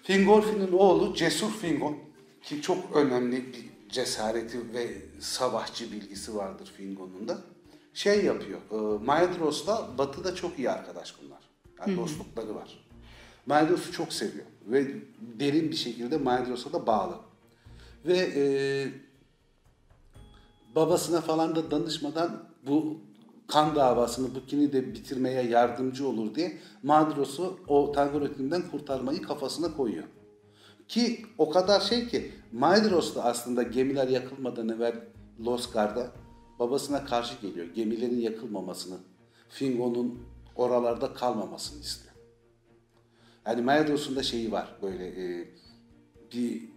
[0.03, 1.97] Fingolfin'in oğlu Cesur Fingon
[2.43, 4.87] ki çok önemli bir cesareti ve
[5.19, 7.37] savaşçı bilgisi vardır Fingon'un da.
[7.93, 11.39] Şey yapıyor, e, Maedros'la Batı'da çok iyi arkadaş bunlar.
[11.79, 12.85] Yani dostlukları var.
[13.45, 14.87] Maedros'u çok seviyor ve
[15.39, 17.15] derin bir şekilde Maedros'a da bağlı.
[18.05, 18.43] Ve e,
[20.75, 22.97] babasına falan da danışmadan bu
[23.47, 30.03] kan davasını, bu kini de bitirmeye yardımcı olur diye Madros'u o Tangorettin'den kurtarmayı kafasına koyuyor.
[30.87, 34.95] Ki o kadar şey ki Maedros da aslında gemiler yakılmadan evvel
[35.45, 36.11] Losgar'da
[36.59, 37.65] babasına karşı geliyor.
[37.65, 38.97] Gemilerin yakılmamasını,
[39.49, 40.19] Fingon'un
[40.55, 42.15] oralarda kalmamasını istiyor.
[43.45, 45.47] Yani Maedros'un da şeyi var böyle e,
[46.33, 46.70] bir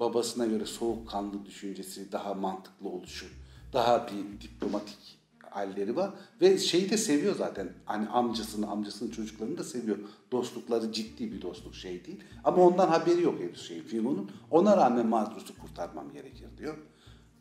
[0.00, 3.26] babasına göre soğukkanlı düşüncesi, daha mantıklı oluşu,
[3.72, 5.18] daha bir diplomatik
[5.54, 6.10] halleri var.
[6.40, 7.72] Ve şeyi de seviyor zaten.
[7.84, 9.98] Hani amcasını, amcasının çocuklarını da seviyor.
[10.32, 12.24] Dostlukları ciddi bir dostluk şey değil.
[12.44, 14.30] Ama ondan haberi yok henüz şey Fingon'un.
[14.50, 16.76] Ona rağmen Madrus'u kurtarmam gerekir diyor.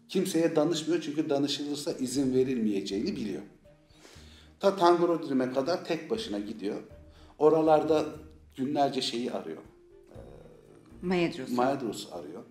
[0.10, 3.42] Kimseye danışmıyor çünkü danışılırsa izin verilmeyeceğini biliyor.
[4.60, 6.82] Ta Tangorodrim'e kadar tek başına gidiyor.
[7.38, 8.06] Oralarda
[8.56, 9.62] günlerce şeyi arıyor.
[11.04, 11.52] Maedros.
[11.52, 12.44] Maedros arıyor.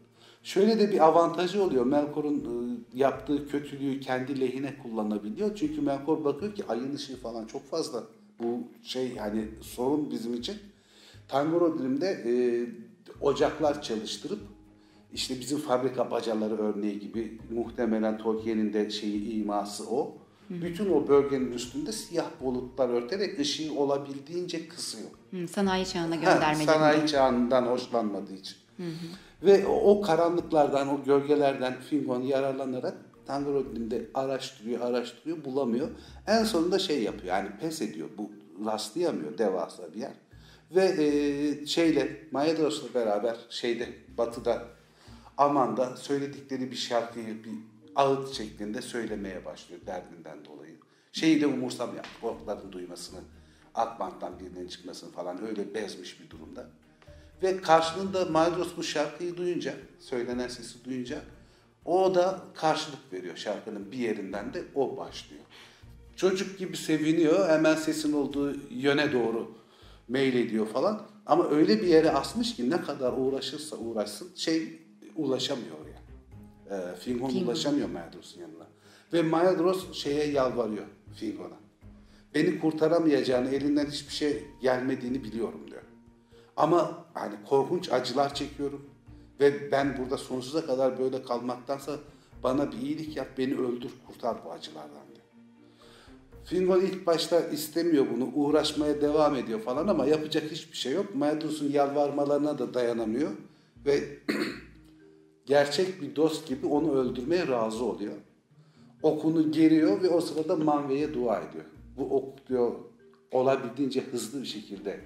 [0.42, 1.86] Şöyle de bir avantajı oluyor.
[1.86, 5.56] Melkor'un e, yaptığı kötülüğü kendi lehine kullanabiliyor.
[5.56, 8.04] Çünkü Melkor bakıyor ki ayın ışığı falan çok fazla.
[8.38, 10.56] Bu şey hani sorun bizim için.
[11.28, 12.32] Tangorodrim'de e,
[13.20, 14.40] ocaklar çalıştırıp
[15.12, 20.16] işte bizim fabrika bacaları örneği gibi muhtemelen Tolkien'in de şeyi iması o.
[20.62, 25.08] Bütün o bölgenin üstünde siyah bulutlar örterek ışığı olabildiğince kısıyor.
[25.30, 26.64] Hı, sanayi çağına Ha, göndermeli.
[26.64, 28.56] sanayi çağından hoşlanmadığı için.
[29.42, 32.94] Ve o, o karanlıklardan, o gölgelerden Fingon yararlanarak
[33.26, 35.88] Tangorodin'de araştırıyor, araştırıyor, bulamıyor.
[36.26, 38.08] En sonunda şey yapıyor, yani pes ediyor.
[38.18, 38.30] Bu
[38.66, 40.12] rastlayamıyor devasa bir yer.
[40.74, 43.88] Ve e, şeyle, Maedros'la beraber şeyde,
[44.18, 44.64] batıda,
[45.38, 47.50] Aman'da söyledikleri bir şarkıyı bir
[47.96, 50.74] ağıt şeklinde söylemeye başlıyor derdinden dolayı.
[51.12, 53.20] Şeyi de umursamıyor, orkların duymasını,
[53.74, 56.66] Akbant'tan birinin çıkmasını falan öyle bezmiş bir durumda.
[57.42, 61.22] Ve karşılığında Maedros bu şarkıyı duyunca, söylenen sesi duyunca
[61.84, 65.42] o da karşılık veriyor şarkının bir yerinden de o başlıyor.
[66.16, 69.54] Çocuk gibi seviniyor, hemen sesin olduğu yöne doğru
[70.08, 71.02] meylediyor falan.
[71.26, 74.82] Ama öyle bir yere asmış ki ne kadar uğraşırsa uğraşsın şey
[75.16, 75.78] ulaşamıyor
[76.98, 77.46] Fingon Fingon.
[77.46, 78.66] ulaşamıyor Maedros'un yanına.
[79.12, 81.56] Ve Maedros şeye yalvarıyor Fingon'a.
[82.34, 85.82] Beni kurtaramayacağını, elinden hiçbir şey gelmediğini biliyorum diyor.
[86.56, 88.86] Ama hani korkunç acılar çekiyorum
[89.40, 91.98] ve ben burada sonsuza kadar böyle kalmaktansa
[92.42, 95.26] bana bir iyilik yap, beni öldür, kurtar bu acılardan diyor.
[96.44, 101.14] Fingon ilk başta istemiyor bunu, uğraşmaya devam ediyor falan ama yapacak hiçbir şey yok.
[101.14, 103.30] Maedros'un yalvarmalarına da dayanamıyor
[103.86, 104.04] ve
[105.52, 108.14] gerçek bir dost gibi onu öldürmeye razı oluyor.
[109.02, 111.64] Okunu geriyor ve o sırada Manve'ye dua ediyor.
[111.96, 112.72] Bu ok diyor
[113.30, 115.00] olabildiğince hızlı bir şekilde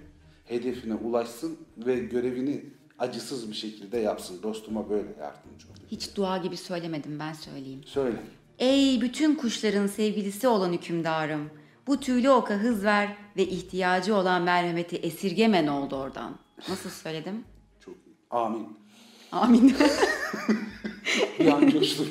[0.44, 2.64] hedefine ulaşsın ve görevini
[2.98, 4.42] acısız bir şekilde yapsın.
[4.42, 5.88] Dostuma böyle yardımcı oluyor.
[5.90, 7.80] Hiç dua gibi söylemedim ben söyleyeyim.
[7.86, 8.16] Söyle.
[8.58, 11.50] Ey bütün kuşların sevgilisi olan hükümdarım.
[11.86, 16.38] Bu tüylü oka hız ver ve ihtiyacı olan merhameti esirgemen oldu oradan.
[16.68, 17.44] Nasıl söyledim?
[17.80, 18.16] Çok iyi.
[18.30, 18.85] Amin.
[19.32, 19.76] Amin.
[21.38, 22.06] Bir an coştum.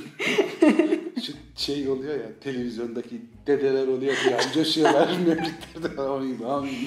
[1.25, 6.01] Şu şey oluyor ya televizyondaki dedeler oluyor bir an coşuyorlar mevlitlerde.
[6.01, 6.78] Amin amin.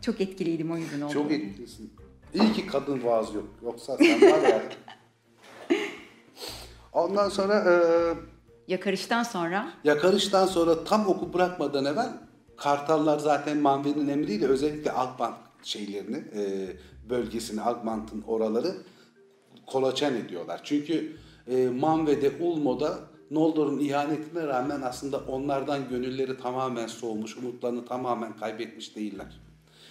[0.00, 1.12] Çok etkiliydim o yüzden oldu.
[1.12, 1.90] Çok etkilisin.
[2.34, 3.48] İyi ki kadın vaaz yok.
[3.62, 4.62] Yoksa sen var ya.
[6.92, 7.74] Ondan sonra e,
[8.68, 12.08] Yakarıştan sonra yakarıştan sonra tam oku bırakmadan evvel
[12.56, 16.68] Kartallar zaten Manve'nin emriyle özellikle Akbant şeylerini, e,
[17.10, 18.76] bölgesini, Akbant'ın oraları
[19.72, 20.60] kolaçan ediyorlar.
[20.64, 22.98] Çünkü e, Manve'de, Ulmo'da
[23.30, 29.40] Noldor'un ihanetine rağmen aslında onlardan gönülleri tamamen soğumuş, umutlarını tamamen kaybetmiş değiller.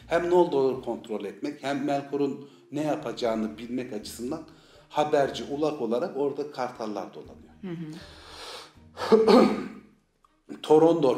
[0.08, 4.42] Hem Noldor'u kontrol etmek hem Melkor'un ne yapacağını bilmek açısından
[4.90, 7.50] haberci, ulak olarak orada kartallar dolanıyor.
[10.62, 11.18] Torondor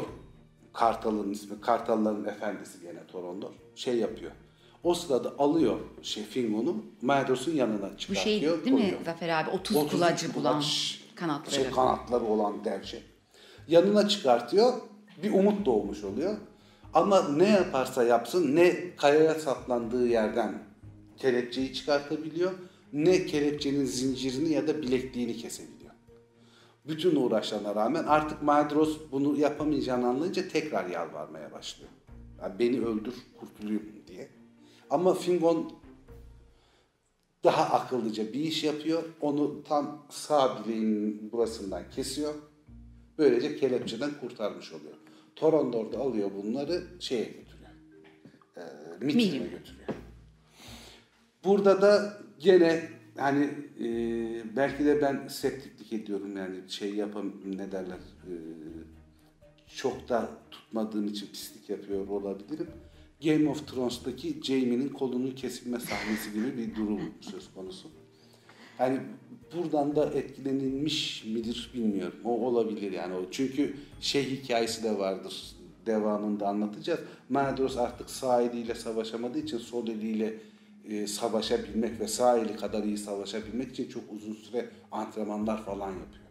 [0.72, 4.32] Kartal'ın ismi, Kartalların efendisi gene Torondor şey yapıyor.
[4.82, 8.24] O sırada alıyor şey Fingon'u Maedros'un yanına bu çıkartıyor.
[8.24, 9.04] şey değil mi koyuyor.
[9.04, 9.50] Zafer abi?
[9.50, 11.54] 30 30 kulacı bulan kulaç, kanatları.
[11.54, 13.02] Şey, kanatları olan dev şey.
[13.68, 14.72] Yanına çıkartıyor.
[15.22, 16.36] Bir umut doğmuş oluyor.
[16.94, 20.62] Ama ne yaparsa yapsın ne kayaya saplandığı yerden
[21.16, 22.52] kelepçeyi çıkartabiliyor
[22.92, 25.92] ne kelepçenin zincirini ya da bilekliğini kesebiliyor.
[26.88, 31.90] Bütün uğraşlarına rağmen artık Maedros bunu yapamayacağını anlayınca tekrar yalvarmaya başlıyor.
[32.42, 33.82] Yani beni öldür, kurtulayım.
[34.92, 35.72] Ama Fingon
[37.44, 39.02] daha akıllıca bir iş yapıyor.
[39.20, 42.34] Onu tam sağ bileğinin burasından kesiyor.
[43.18, 44.94] Böylece kelepçeden kurtarmış oluyor.
[45.36, 47.70] Torondor da alıyor bunları şeye götürüyor.
[48.56, 48.60] E,
[49.04, 49.50] Mitrim'e Mirim.
[49.50, 49.88] götürüyor.
[51.44, 53.44] Burada da gene hani
[53.80, 53.86] e,
[54.56, 58.32] belki de ben septiklik ediyorum yani şey yapam ne derler e,
[59.76, 62.68] çok da tutmadığım için pislik yapıyor olabilirim.
[63.24, 67.88] Game of Thrones'taki Jaime'nin kolunun kesilme sahnesi gibi bir durum söz konusu.
[68.78, 69.00] Hani
[69.56, 72.18] buradan da etkilenilmiş midir bilmiyorum.
[72.24, 73.14] O olabilir yani.
[73.14, 75.56] O çünkü şey hikayesi de vardır.
[75.86, 77.00] Devamında anlatacağız.
[77.28, 80.34] Maedros artık sağ eliyle savaşamadığı için sol eliyle
[80.88, 86.22] e, savaşabilmek ve sağ eli kadar iyi savaşabilmek için çok uzun süre antrenmanlar falan yapıyor.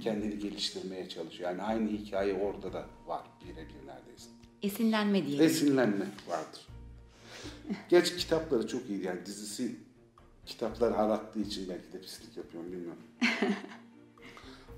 [0.00, 1.50] Kendini geliştirmeye çalışıyor.
[1.50, 4.37] Yani aynı hikaye orada da var birebir neredeyse.
[4.62, 5.44] Esinlenme diyelim.
[5.44, 6.60] Esinlenme vardır.
[7.88, 9.76] Geç kitapları çok iyi yani dizisi
[10.46, 13.02] kitaplar arattığı için belki de pislik yapıyorum bilmiyorum.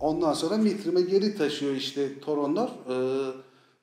[0.00, 2.68] Ondan sonra Mitrim'e geri taşıyor işte Torondor.
[2.68, 3.32] Ee,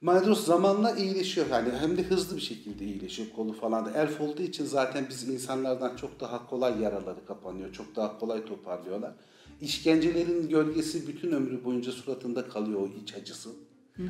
[0.01, 3.91] Maedros zamanla iyileşiyor yani hem de hızlı bir şekilde iyileşiyor kolu falan da.
[3.91, 7.73] Elf olduğu için zaten bizim insanlardan çok daha kolay yaraları kapanıyor.
[7.73, 9.13] Çok daha kolay toparlıyorlar.
[9.61, 13.49] İşkencelerin gölgesi bütün ömrü boyunca suratında kalıyor o iç acısı.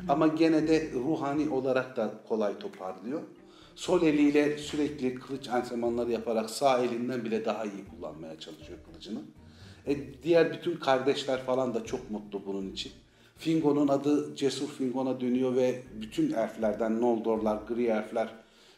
[0.08, 3.20] Ama gene de ruhani olarak da kolay toparlıyor.
[3.74, 9.20] Sol eliyle sürekli kılıç antrenmanları yaparak sağ elinden bile daha iyi kullanmaya çalışıyor kılıcını.
[9.86, 12.92] E, diğer bütün kardeşler falan da çok mutlu bunun için.
[13.36, 18.28] Fingon'un adı Cesur Fingon'a dönüyor ve bütün elflerden Noldorlar, Gri elfler,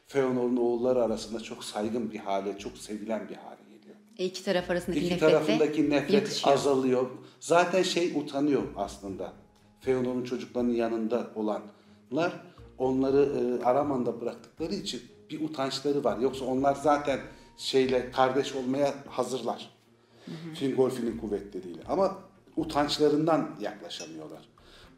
[0.06, 3.96] Feanor'un oğulları arasında çok saygın bir hale, çok sevilen bir hale geliyor.
[4.18, 6.54] E, iki taraf arasındaki İki nefret tarafındaki nefret yakışıyor.
[6.54, 7.10] azalıyor.
[7.40, 9.32] Zaten şey utanıyor aslında.
[9.80, 12.32] Feanor'un çocuklarının yanında olanlar
[12.78, 16.18] onları e, Araman'da bıraktıkları için bir utançları var.
[16.18, 17.20] Yoksa onlar zaten
[17.56, 19.70] şeyle kardeş olmaya hazırlar.
[20.54, 21.82] Fingolfin'in kuvvetleriyle.
[21.88, 22.18] Ama
[22.56, 24.48] utançlarından yaklaşamıyorlar.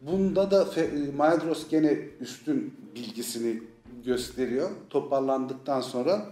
[0.03, 3.63] Bunda da e, Maedhros gene üstün bilgisini
[4.05, 4.71] gösteriyor.
[4.91, 6.27] Toparlandıktan sonra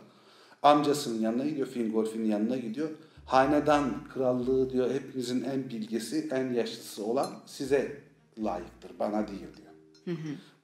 [0.63, 2.91] amcasının yanına gidiyor, Fingolfin'in yanına gidiyor.
[3.27, 9.71] Hanedan krallığı diyor hepimizin en bilgisi, en yaşlısı olan size layıktır, bana değil diyor.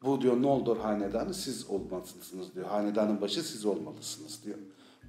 [0.03, 2.67] Bu diyor Noldor hanedanı siz olmalısınız diyor.
[2.67, 4.59] Hanedanın başı siz olmalısınız diyor.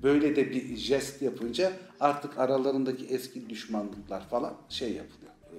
[0.04, 5.32] Böyle de bir jest yapınca artık aralarındaki eski düşmanlıklar falan şey yapılıyor.
[5.44, 5.56] Ee,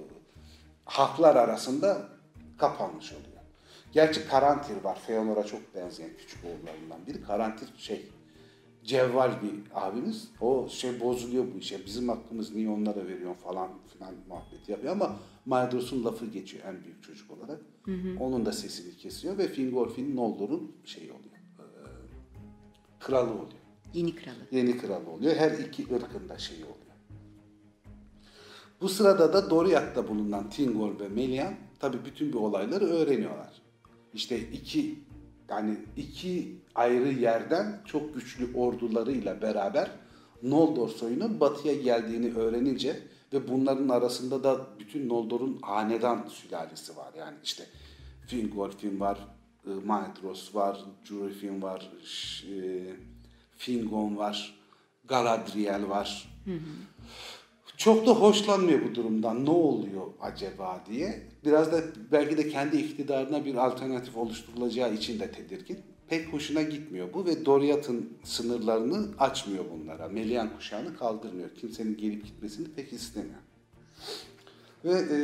[0.85, 2.07] Haklar arasında
[2.57, 3.39] kapanmış oluyor.
[3.91, 4.99] Gerçi Karantir var.
[5.07, 7.23] Feanor'a çok benzeyen küçük oğullarından biri.
[7.23, 8.09] Karantir şey
[8.83, 10.27] cevval bir abimiz.
[10.41, 11.85] O şey bozuluyor bu işe.
[11.85, 15.15] Bizim hakkımız niye onlara veriyorsun falan filan muhabbeti yapıyor ama
[15.45, 17.61] Maedhros'un lafı geçiyor en büyük çocuk olarak.
[18.19, 21.35] Onun da sesini kesiyor ve Fingolfin Noldor'un şeyi oluyor.
[21.59, 21.63] e,
[22.99, 23.59] kralı oluyor.
[23.93, 24.35] Yeni kralı.
[24.51, 25.35] Yeni kral oluyor.
[25.35, 26.75] Her iki ırkın da şeyi oluyor.
[28.81, 33.61] Bu sırada da Doriath'ta bulunan Tingol ve Melian tabi bütün bu olayları öğreniyorlar.
[34.13, 34.99] İşte iki
[35.49, 39.91] yani iki ayrı yerden çok güçlü ordularıyla beraber
[40.43, 42.99] Noldor soyunun batıya geldiğini öğrenince
[43.33, 47.13] ve bunların arasında da bütün Noldor'un hanedan sülalesi var.
[47.17, 47.63] Yani işte
[48.27, 49.19] Fingolfin var,
[49.65, 51.91] e, Maedhros var, Jurufin var,
[52.51, 52.83] e,
[53.57, 54.59] Fingon var,
[55.07, 56.29] Galadriel var.
[57.79, 59.45] Çok da hoşlanmıyor bu durumdan.
[59.45, 61.21] Ne oluyor acaba diye.
[61.45, 65.79] Biraz da belki de kendi iktidarına bir alternatif oluşturulacağı için de tedirgin.
[66.07, 70.07] Pek hoşuna gitmiyor bu ve Doriath'ın sınırlarını açmıyor bunlara.
[70.07, 71.49] Melian kuşağını kaldırmıyor.
[71.55, 73.39] Kimsenin gelip gitmesini pek istemiyor.
[74.85, 75.19] Ve e,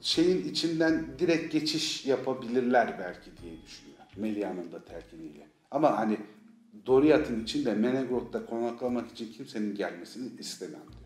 [0.00, 3.98] şeyin içinden direkt geçiş yapabilirler belki diye düşünüyor.
[4.16, 5.46] Melia'nın da telkiniyle.
[5.70, 6.18] Ama hani
[6.86, 11.04] Doriath'ın içinde Menegroth'ta konaklamak için kimsenin gelmesini istemem diyor.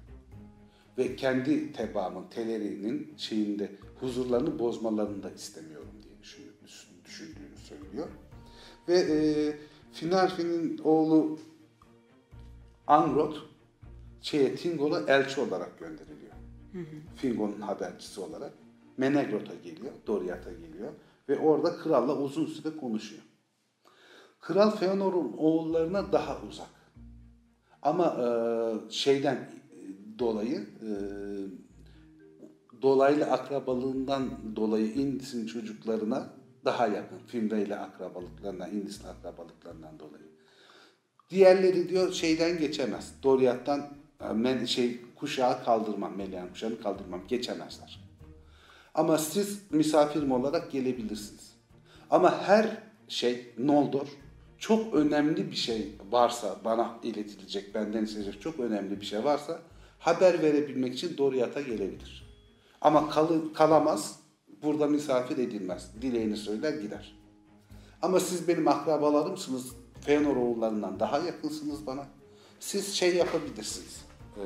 [0.99, 8.09] Ve kendi tebaamın, Teleri'nin şeyinde huzurlarını bozmalarını da istemiyorum diye düşün- düşündüğünü söylüyor.
[8.89, 9.19] Ve e,
[9.93, 11.39] Finarfin'in oğlu
[12.87, 13.37] Angrod
[14.21, 16.33] şeye Tingol'a elçi olarak gönderiliyor.
[17.17, 18.53] Fingon'un habercisi olarak.
[18.97, 20.93] Menegroth'a geliyor, Doriath'a geliyor
[21.29, 23.23] ve orada kralla uzun süre konuşuyor.
[24.41, 26.79] Kral Feanor'un oğullarına daha uzak.
[27.83, 29.49] Ama e, şeyden e,
[30.19, 30.91] dolayı e,
[32.83, 36.31] dolaylı akrabalığından dolayı Indis'in çocuklarına
[36.65, 37.19] daha yakın.
[37.27, 40.25] Fimre ile akrabalıklarından, Indis'in akrabalıklarından dolayı.
[41.31, 43.15] Diğerleri diyor şeyden geçemez.
[43.23, 43.87] Doriath'tan
[44.21, 48.01] e, men, şey kuşağı kaldırmam, Melian kuşağını kaldırmam, geçemezler.
[48.95, 51.53] Ama siz misafirim olarak gelebilirsiniz.
[52.11, 54.09] Ama her şey Noldor
[54.59, 59.59] çok önemli bir şey varsa bana iletilecek, benden isteyecek çok önemli bir şey varsa
[59.99, 62.29] haber verebilmek için Doriath'a gelebilir.
[62.81, 64.21] Ama kalı, kalamaz,
[64.63, 65.91] burada misafir edilmez.
[66.03, 67.19] Dileğini söyler gider.
[68.03, 69.73] Ama siz benim akrabalarımsınız.
[70.01, 72.07] Feanor oğullarından daha yakınsınız bana.
[72.61, 74.05] Siz şey yapabilirsiniz.
[74.37, 74.41] Ee,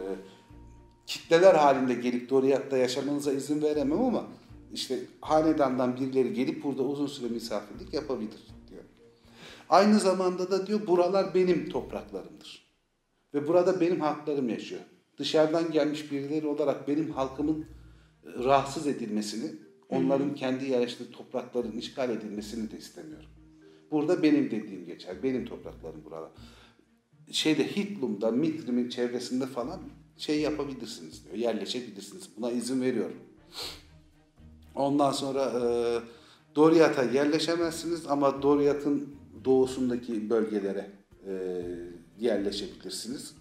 [1.06, 4.24] kitleler halinde gelip Doriath'ta yaşamanıza izin veremem ama
[4.72, 8.51] işte hanedandan birileri gelip burada uzun süre misafirlik yapabilir.
[9.72, 12.66] Aynı zamanda da diyor buralar benim topraklarımdır.
[13.34, 14.80] Ve burada benim haklarım yaşıyor.
[15.18, 17.66] Dışarıdan gelmiş birileri olarak benim halkımın e,
[18.44, 19.50] rahatsız edilmesini,
[19.88, 23.28] onların kendi yaşlı toprakların işgal edilmesini de istemiyorum.
[23.90, 25.22] Burada benim dediğim geçer.
[25.22, 26.30] Benim topraklarım buralar.
[27.30, 29.80] Şeyde Hitlum'da, Mitrim'in çevresinde falan
[30.16, 31.36] şey yapabilirsiniz diyor.
[31.36, 32.30] Yerleşebilirsiniz.
[32.36, 33.18] Buna izin veriyorum.
[34.74, 35.62] Ondan sonra e,
[36.56, 40.90] Doriath'a yerleşemezsiniz ama Doriath'ın doğusundaki bölgelere
[41.26, 41.62] e,
[42.18, 43.34] yerleşebilirsiniz.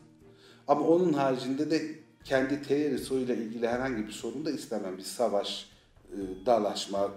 [0.67, 1.81] Ama onun haricinde de
[2.23, 4.97] kendi Teleri soyuyla ilgili herhangi bir sorun da istemem.
[4.97, 5.69] Bir savaş,
[6.11, 7.11] e, dalaşma,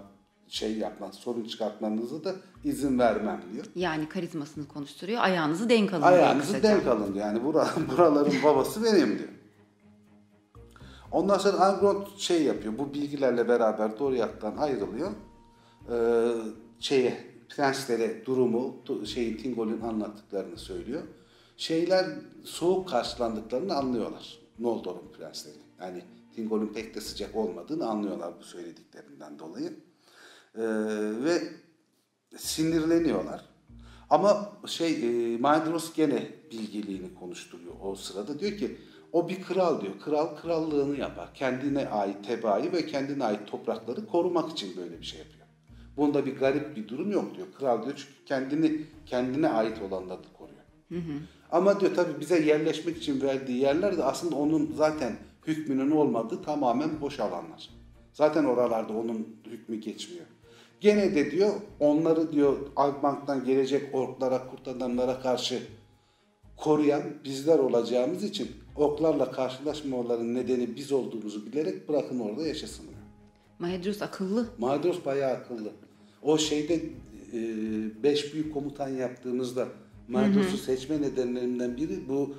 [0.47, 3.65] şey yapmak, sorun çıkartmanızı da izin vermem diyor.
[3.75, 5.21] Yani karizmasını konuşturuyor.
[5.21, 6.01] Ayağınızı denk alın.
[6.01, 7.25] Ayağınızı denk alın diyor.
[7.25, 9.29] Yani bura, buraların babası benim diyor.
[11.11, 12.77] Ondan sonra Angrod şey yapıyor.
[12.77, 15.11] Bu bilgilerle beraber Doriath'tan ayrılıyor.
[15.91, 16.31] Ee,
[16.79, 21.01] şeye prenslere durumu şeyin Tingol'ün anlattıklarını söylüyor.
[21.57, 22.05] Şeyler
[22.43, 24.39] soğuk karşılandıklarını anlıyorlar.
[24.59, 25.57] Noldor'un prensleri.
[25.81, 26.01] Yani
[26.35, 29.73] Thingol'un pek de sıcak olmadığını anlıyorlar bu söylediklerinden dolayı.
[30.55, 30.61] Ee,
[31.23, 31.43] ve
[32.37, 33.45] sinirleniyorlar.
[34.09, 34.93] Ama şey
[35.33, 38.39] e, Maedros gene bilgiliğini konuşturuyor o sırada.
[38.39, 38.77] Diyor ki
[39.11, 39.99] o bir kral diyor.
[39.99, 41.33] Kral krallığını yapar.
[41.33, 45.34] Kendine ait tebaayı ve kendine ait toprakları korumak için böyle bir şey yapıyor.
[45.97, 47.47] Bunda bir garip bir durum yok diyor.
[47.59, 50.59] Kral diyor çünkü kendini kendine ait olanları koruyor.
[51.51, 55.15] Ama diyor tabii bize yerleşmek için verdiği yerler de aslında onun zaten
[55.47, 57.69] hükmünün olmadığı tamamen boş alanlar.
[58.13, 60.25] Zaten oralarda onun hükmü geçmiyor.
[60.81, 65.61] Gene de diyor onları diyor Albank'tan gelecek orklara, kurt adamlara karşı
[66.57, 72.85] koruyan bizler olacağımız için oklarla karşılaşmamaların nedeni biz olduğumuzu bilerek bırakın orada yaşasın.
[73.59, 74.47] Maedros akıllı.
[74.57, 75.71] Maedros bayağı akıllı.
[76.25, 76.75] O şeyde
[77.33, 77.39] e,
[78.03, 79.67] beş büyük komutan yaptığımızda
[80.07, 82.35] Maedros'u seçme nedenlerinden biri bu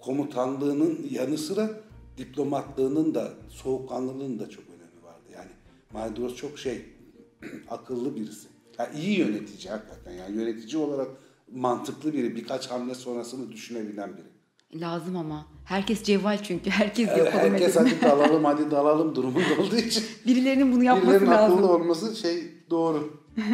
[0.00, 1.70] komutanlığının yanı sıra
[2.18, 5.22] diplomatlığının da soğukkanlılığının da çok önemi vardı.
[5.34, 5.50] Yani
[5.92, 6.84] Maedros çok şey
[7.70, 8.48] akıllı birisi.
[8.78, 10.12] Ya iyi yönetici hakikaten.
[10.12, 11.08] Yani yönetici olarak
[11.52, 12.36] mantıklı biri.
[12.36, 14.80] Birkaç hamle sonrasını düşünebilen biri.
[14.80, 15.46] Lazım ama.
[15.64, 16.70] Herkes cevval çünkü.
[16.70, 20.04] Herkes Evet, herkes hadi dalalım hadi dalalım durumunda olduğu için.
[20.26, 21.58] Birilerinin bunu yapması Birilerinin lazım.
[21.58, 23.22] akıllı olması şey doğru.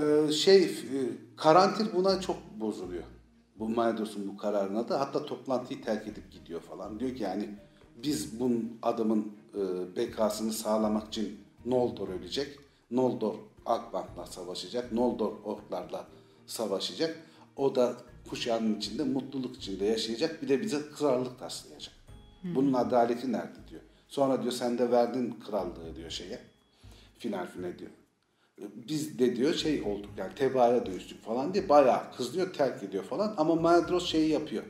[0.00, 0.70] Ee, şey e,
[1.36, 3.02] Karantir buna çok bozuluyor.
[3.58, 7.00] Bu Maedos'un bu kararına da hatta toplantıyı terk edip gidiyor falan.
[7.00, 7.48] Diyor ki yani
[8.02, 8.50] biz bu
[8.82, 9.60] adamın e,
[9.96, 12.58] bekasını sağlamak için Noldor ölecek.
[12.90, 13.34] Noldor
[13.66, 14.92] Akbank'la savaşacak.
[14.92, 16.06] Noldor orklarla
[16.46, 17.16] savaşacak.
[17.56, 17.96] O da
[18.30, 20.42] kuşağının içinde mutluluk içinde yaşayacak.
[20.42, 21.94] Bir de bize krallık taslayacak.
[22.44, 23.82] Bunun adaleti nerede diyor.
[24.08, 26.51] Sonra diyor sen de verdin krallığı diyor şeye.
[27.22, 27.90] Final fine diyor.
[28.88, 33.34] Biz de diyor şey olduk yani tebaaya dönüştük falan diye bayağı kızıyor terk ediyor falan.
[33.36, 34.62] Ama Maedros şeyi yapıyor.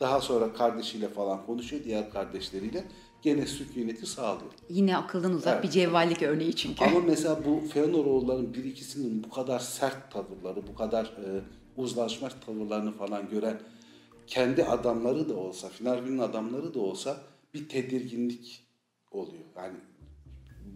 [0.00, 2.84] Daha sonra kardeşiyle falan konuşuyor diğer kardeşleriyle.
[3.22, 4.50] Gene sükuneti sağlıyor.
[4.68, 5.64] Yine akıldan uzak Evet.
[5.64, 6.84] bir cevvallik örneği çünkü.
[6.84, 11.40] Ama mesela bu Feanoroğulların bir ikisinin bu kadar sert tavırları, bu kadar e,
[11.76, 13.60] uzlaşma tavırlarını falan gören
[14.26, 17.16] kendi adamları da olsa, Finarvin'in adamları da olsa
[17.54, 18.66] bir tedirginlik
[19.10, 19.44] oluyor.
[19.56, 19.76] Yani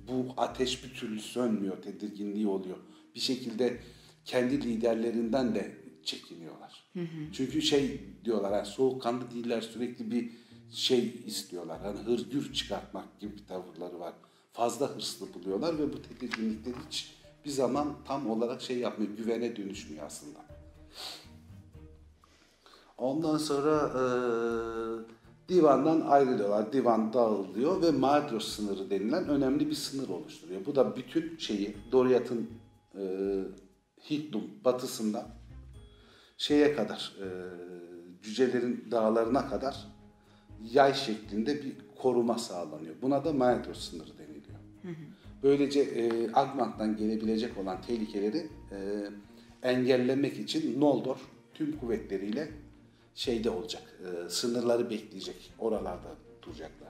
[0.09, 2.77] bu ateş bir türlü sönmüyor, tedirginliği oluyor.
[3.15, 3.81] Bir şekilde
[4.25, 6.85] kendi liderlerinden de çekiniyorlar.
[7.33, 10.31] Çünkü şey diyorlar, yani soğukkanlı değiller sürekli bir
[10.71, 11.81] şey istiyorlar.
[11.81, 14.15] Hani hırgür çıkartmak gibi bir tavırları var.
[14.53, 17.15] Fazla hırslı buluyorlar ve bu tedirginlikleri hiç
[17.45, 20.39] bir zaman tam olarak şey yapmıyor, güvene dönüşmüyor aslında.
[22.99, 25.15] Ondan sonra eee,
[25.51, 26.73] divandan ayrılıyorlar.
[26.73, 30.61] Divan dağılıyor ve Maedros sınırı denilen önemli bir sınır oluşturuyor.
[30.67, 32.51] Bu da bütün şeyi Doriath'ın
[32.99, 33.45] eee
[34.11, 35.27] Hitdum batısından
[36.39, 37.27] şeye kadar eee,
[38.23, 39.87] cücelerin dağlarına kadar
[40.73, 41.73] yay şeklinde bir
[42.03, 42.95] koruma sağlanıyor.
[43.03, 44.59] Buna da Maedros sınırı deniliyor.
[45.43, 48.79] Böylece e, Agmant'tan gelebilecek olan tehlikeleri e,
[49.63, 51.17] engellemek için Noldor
[51.55, 52.49] tüm kuvvetleriyle
[53.15, 56.90] şeyde olacak, e, sınırları bekleyecek, oralarda duracaklar.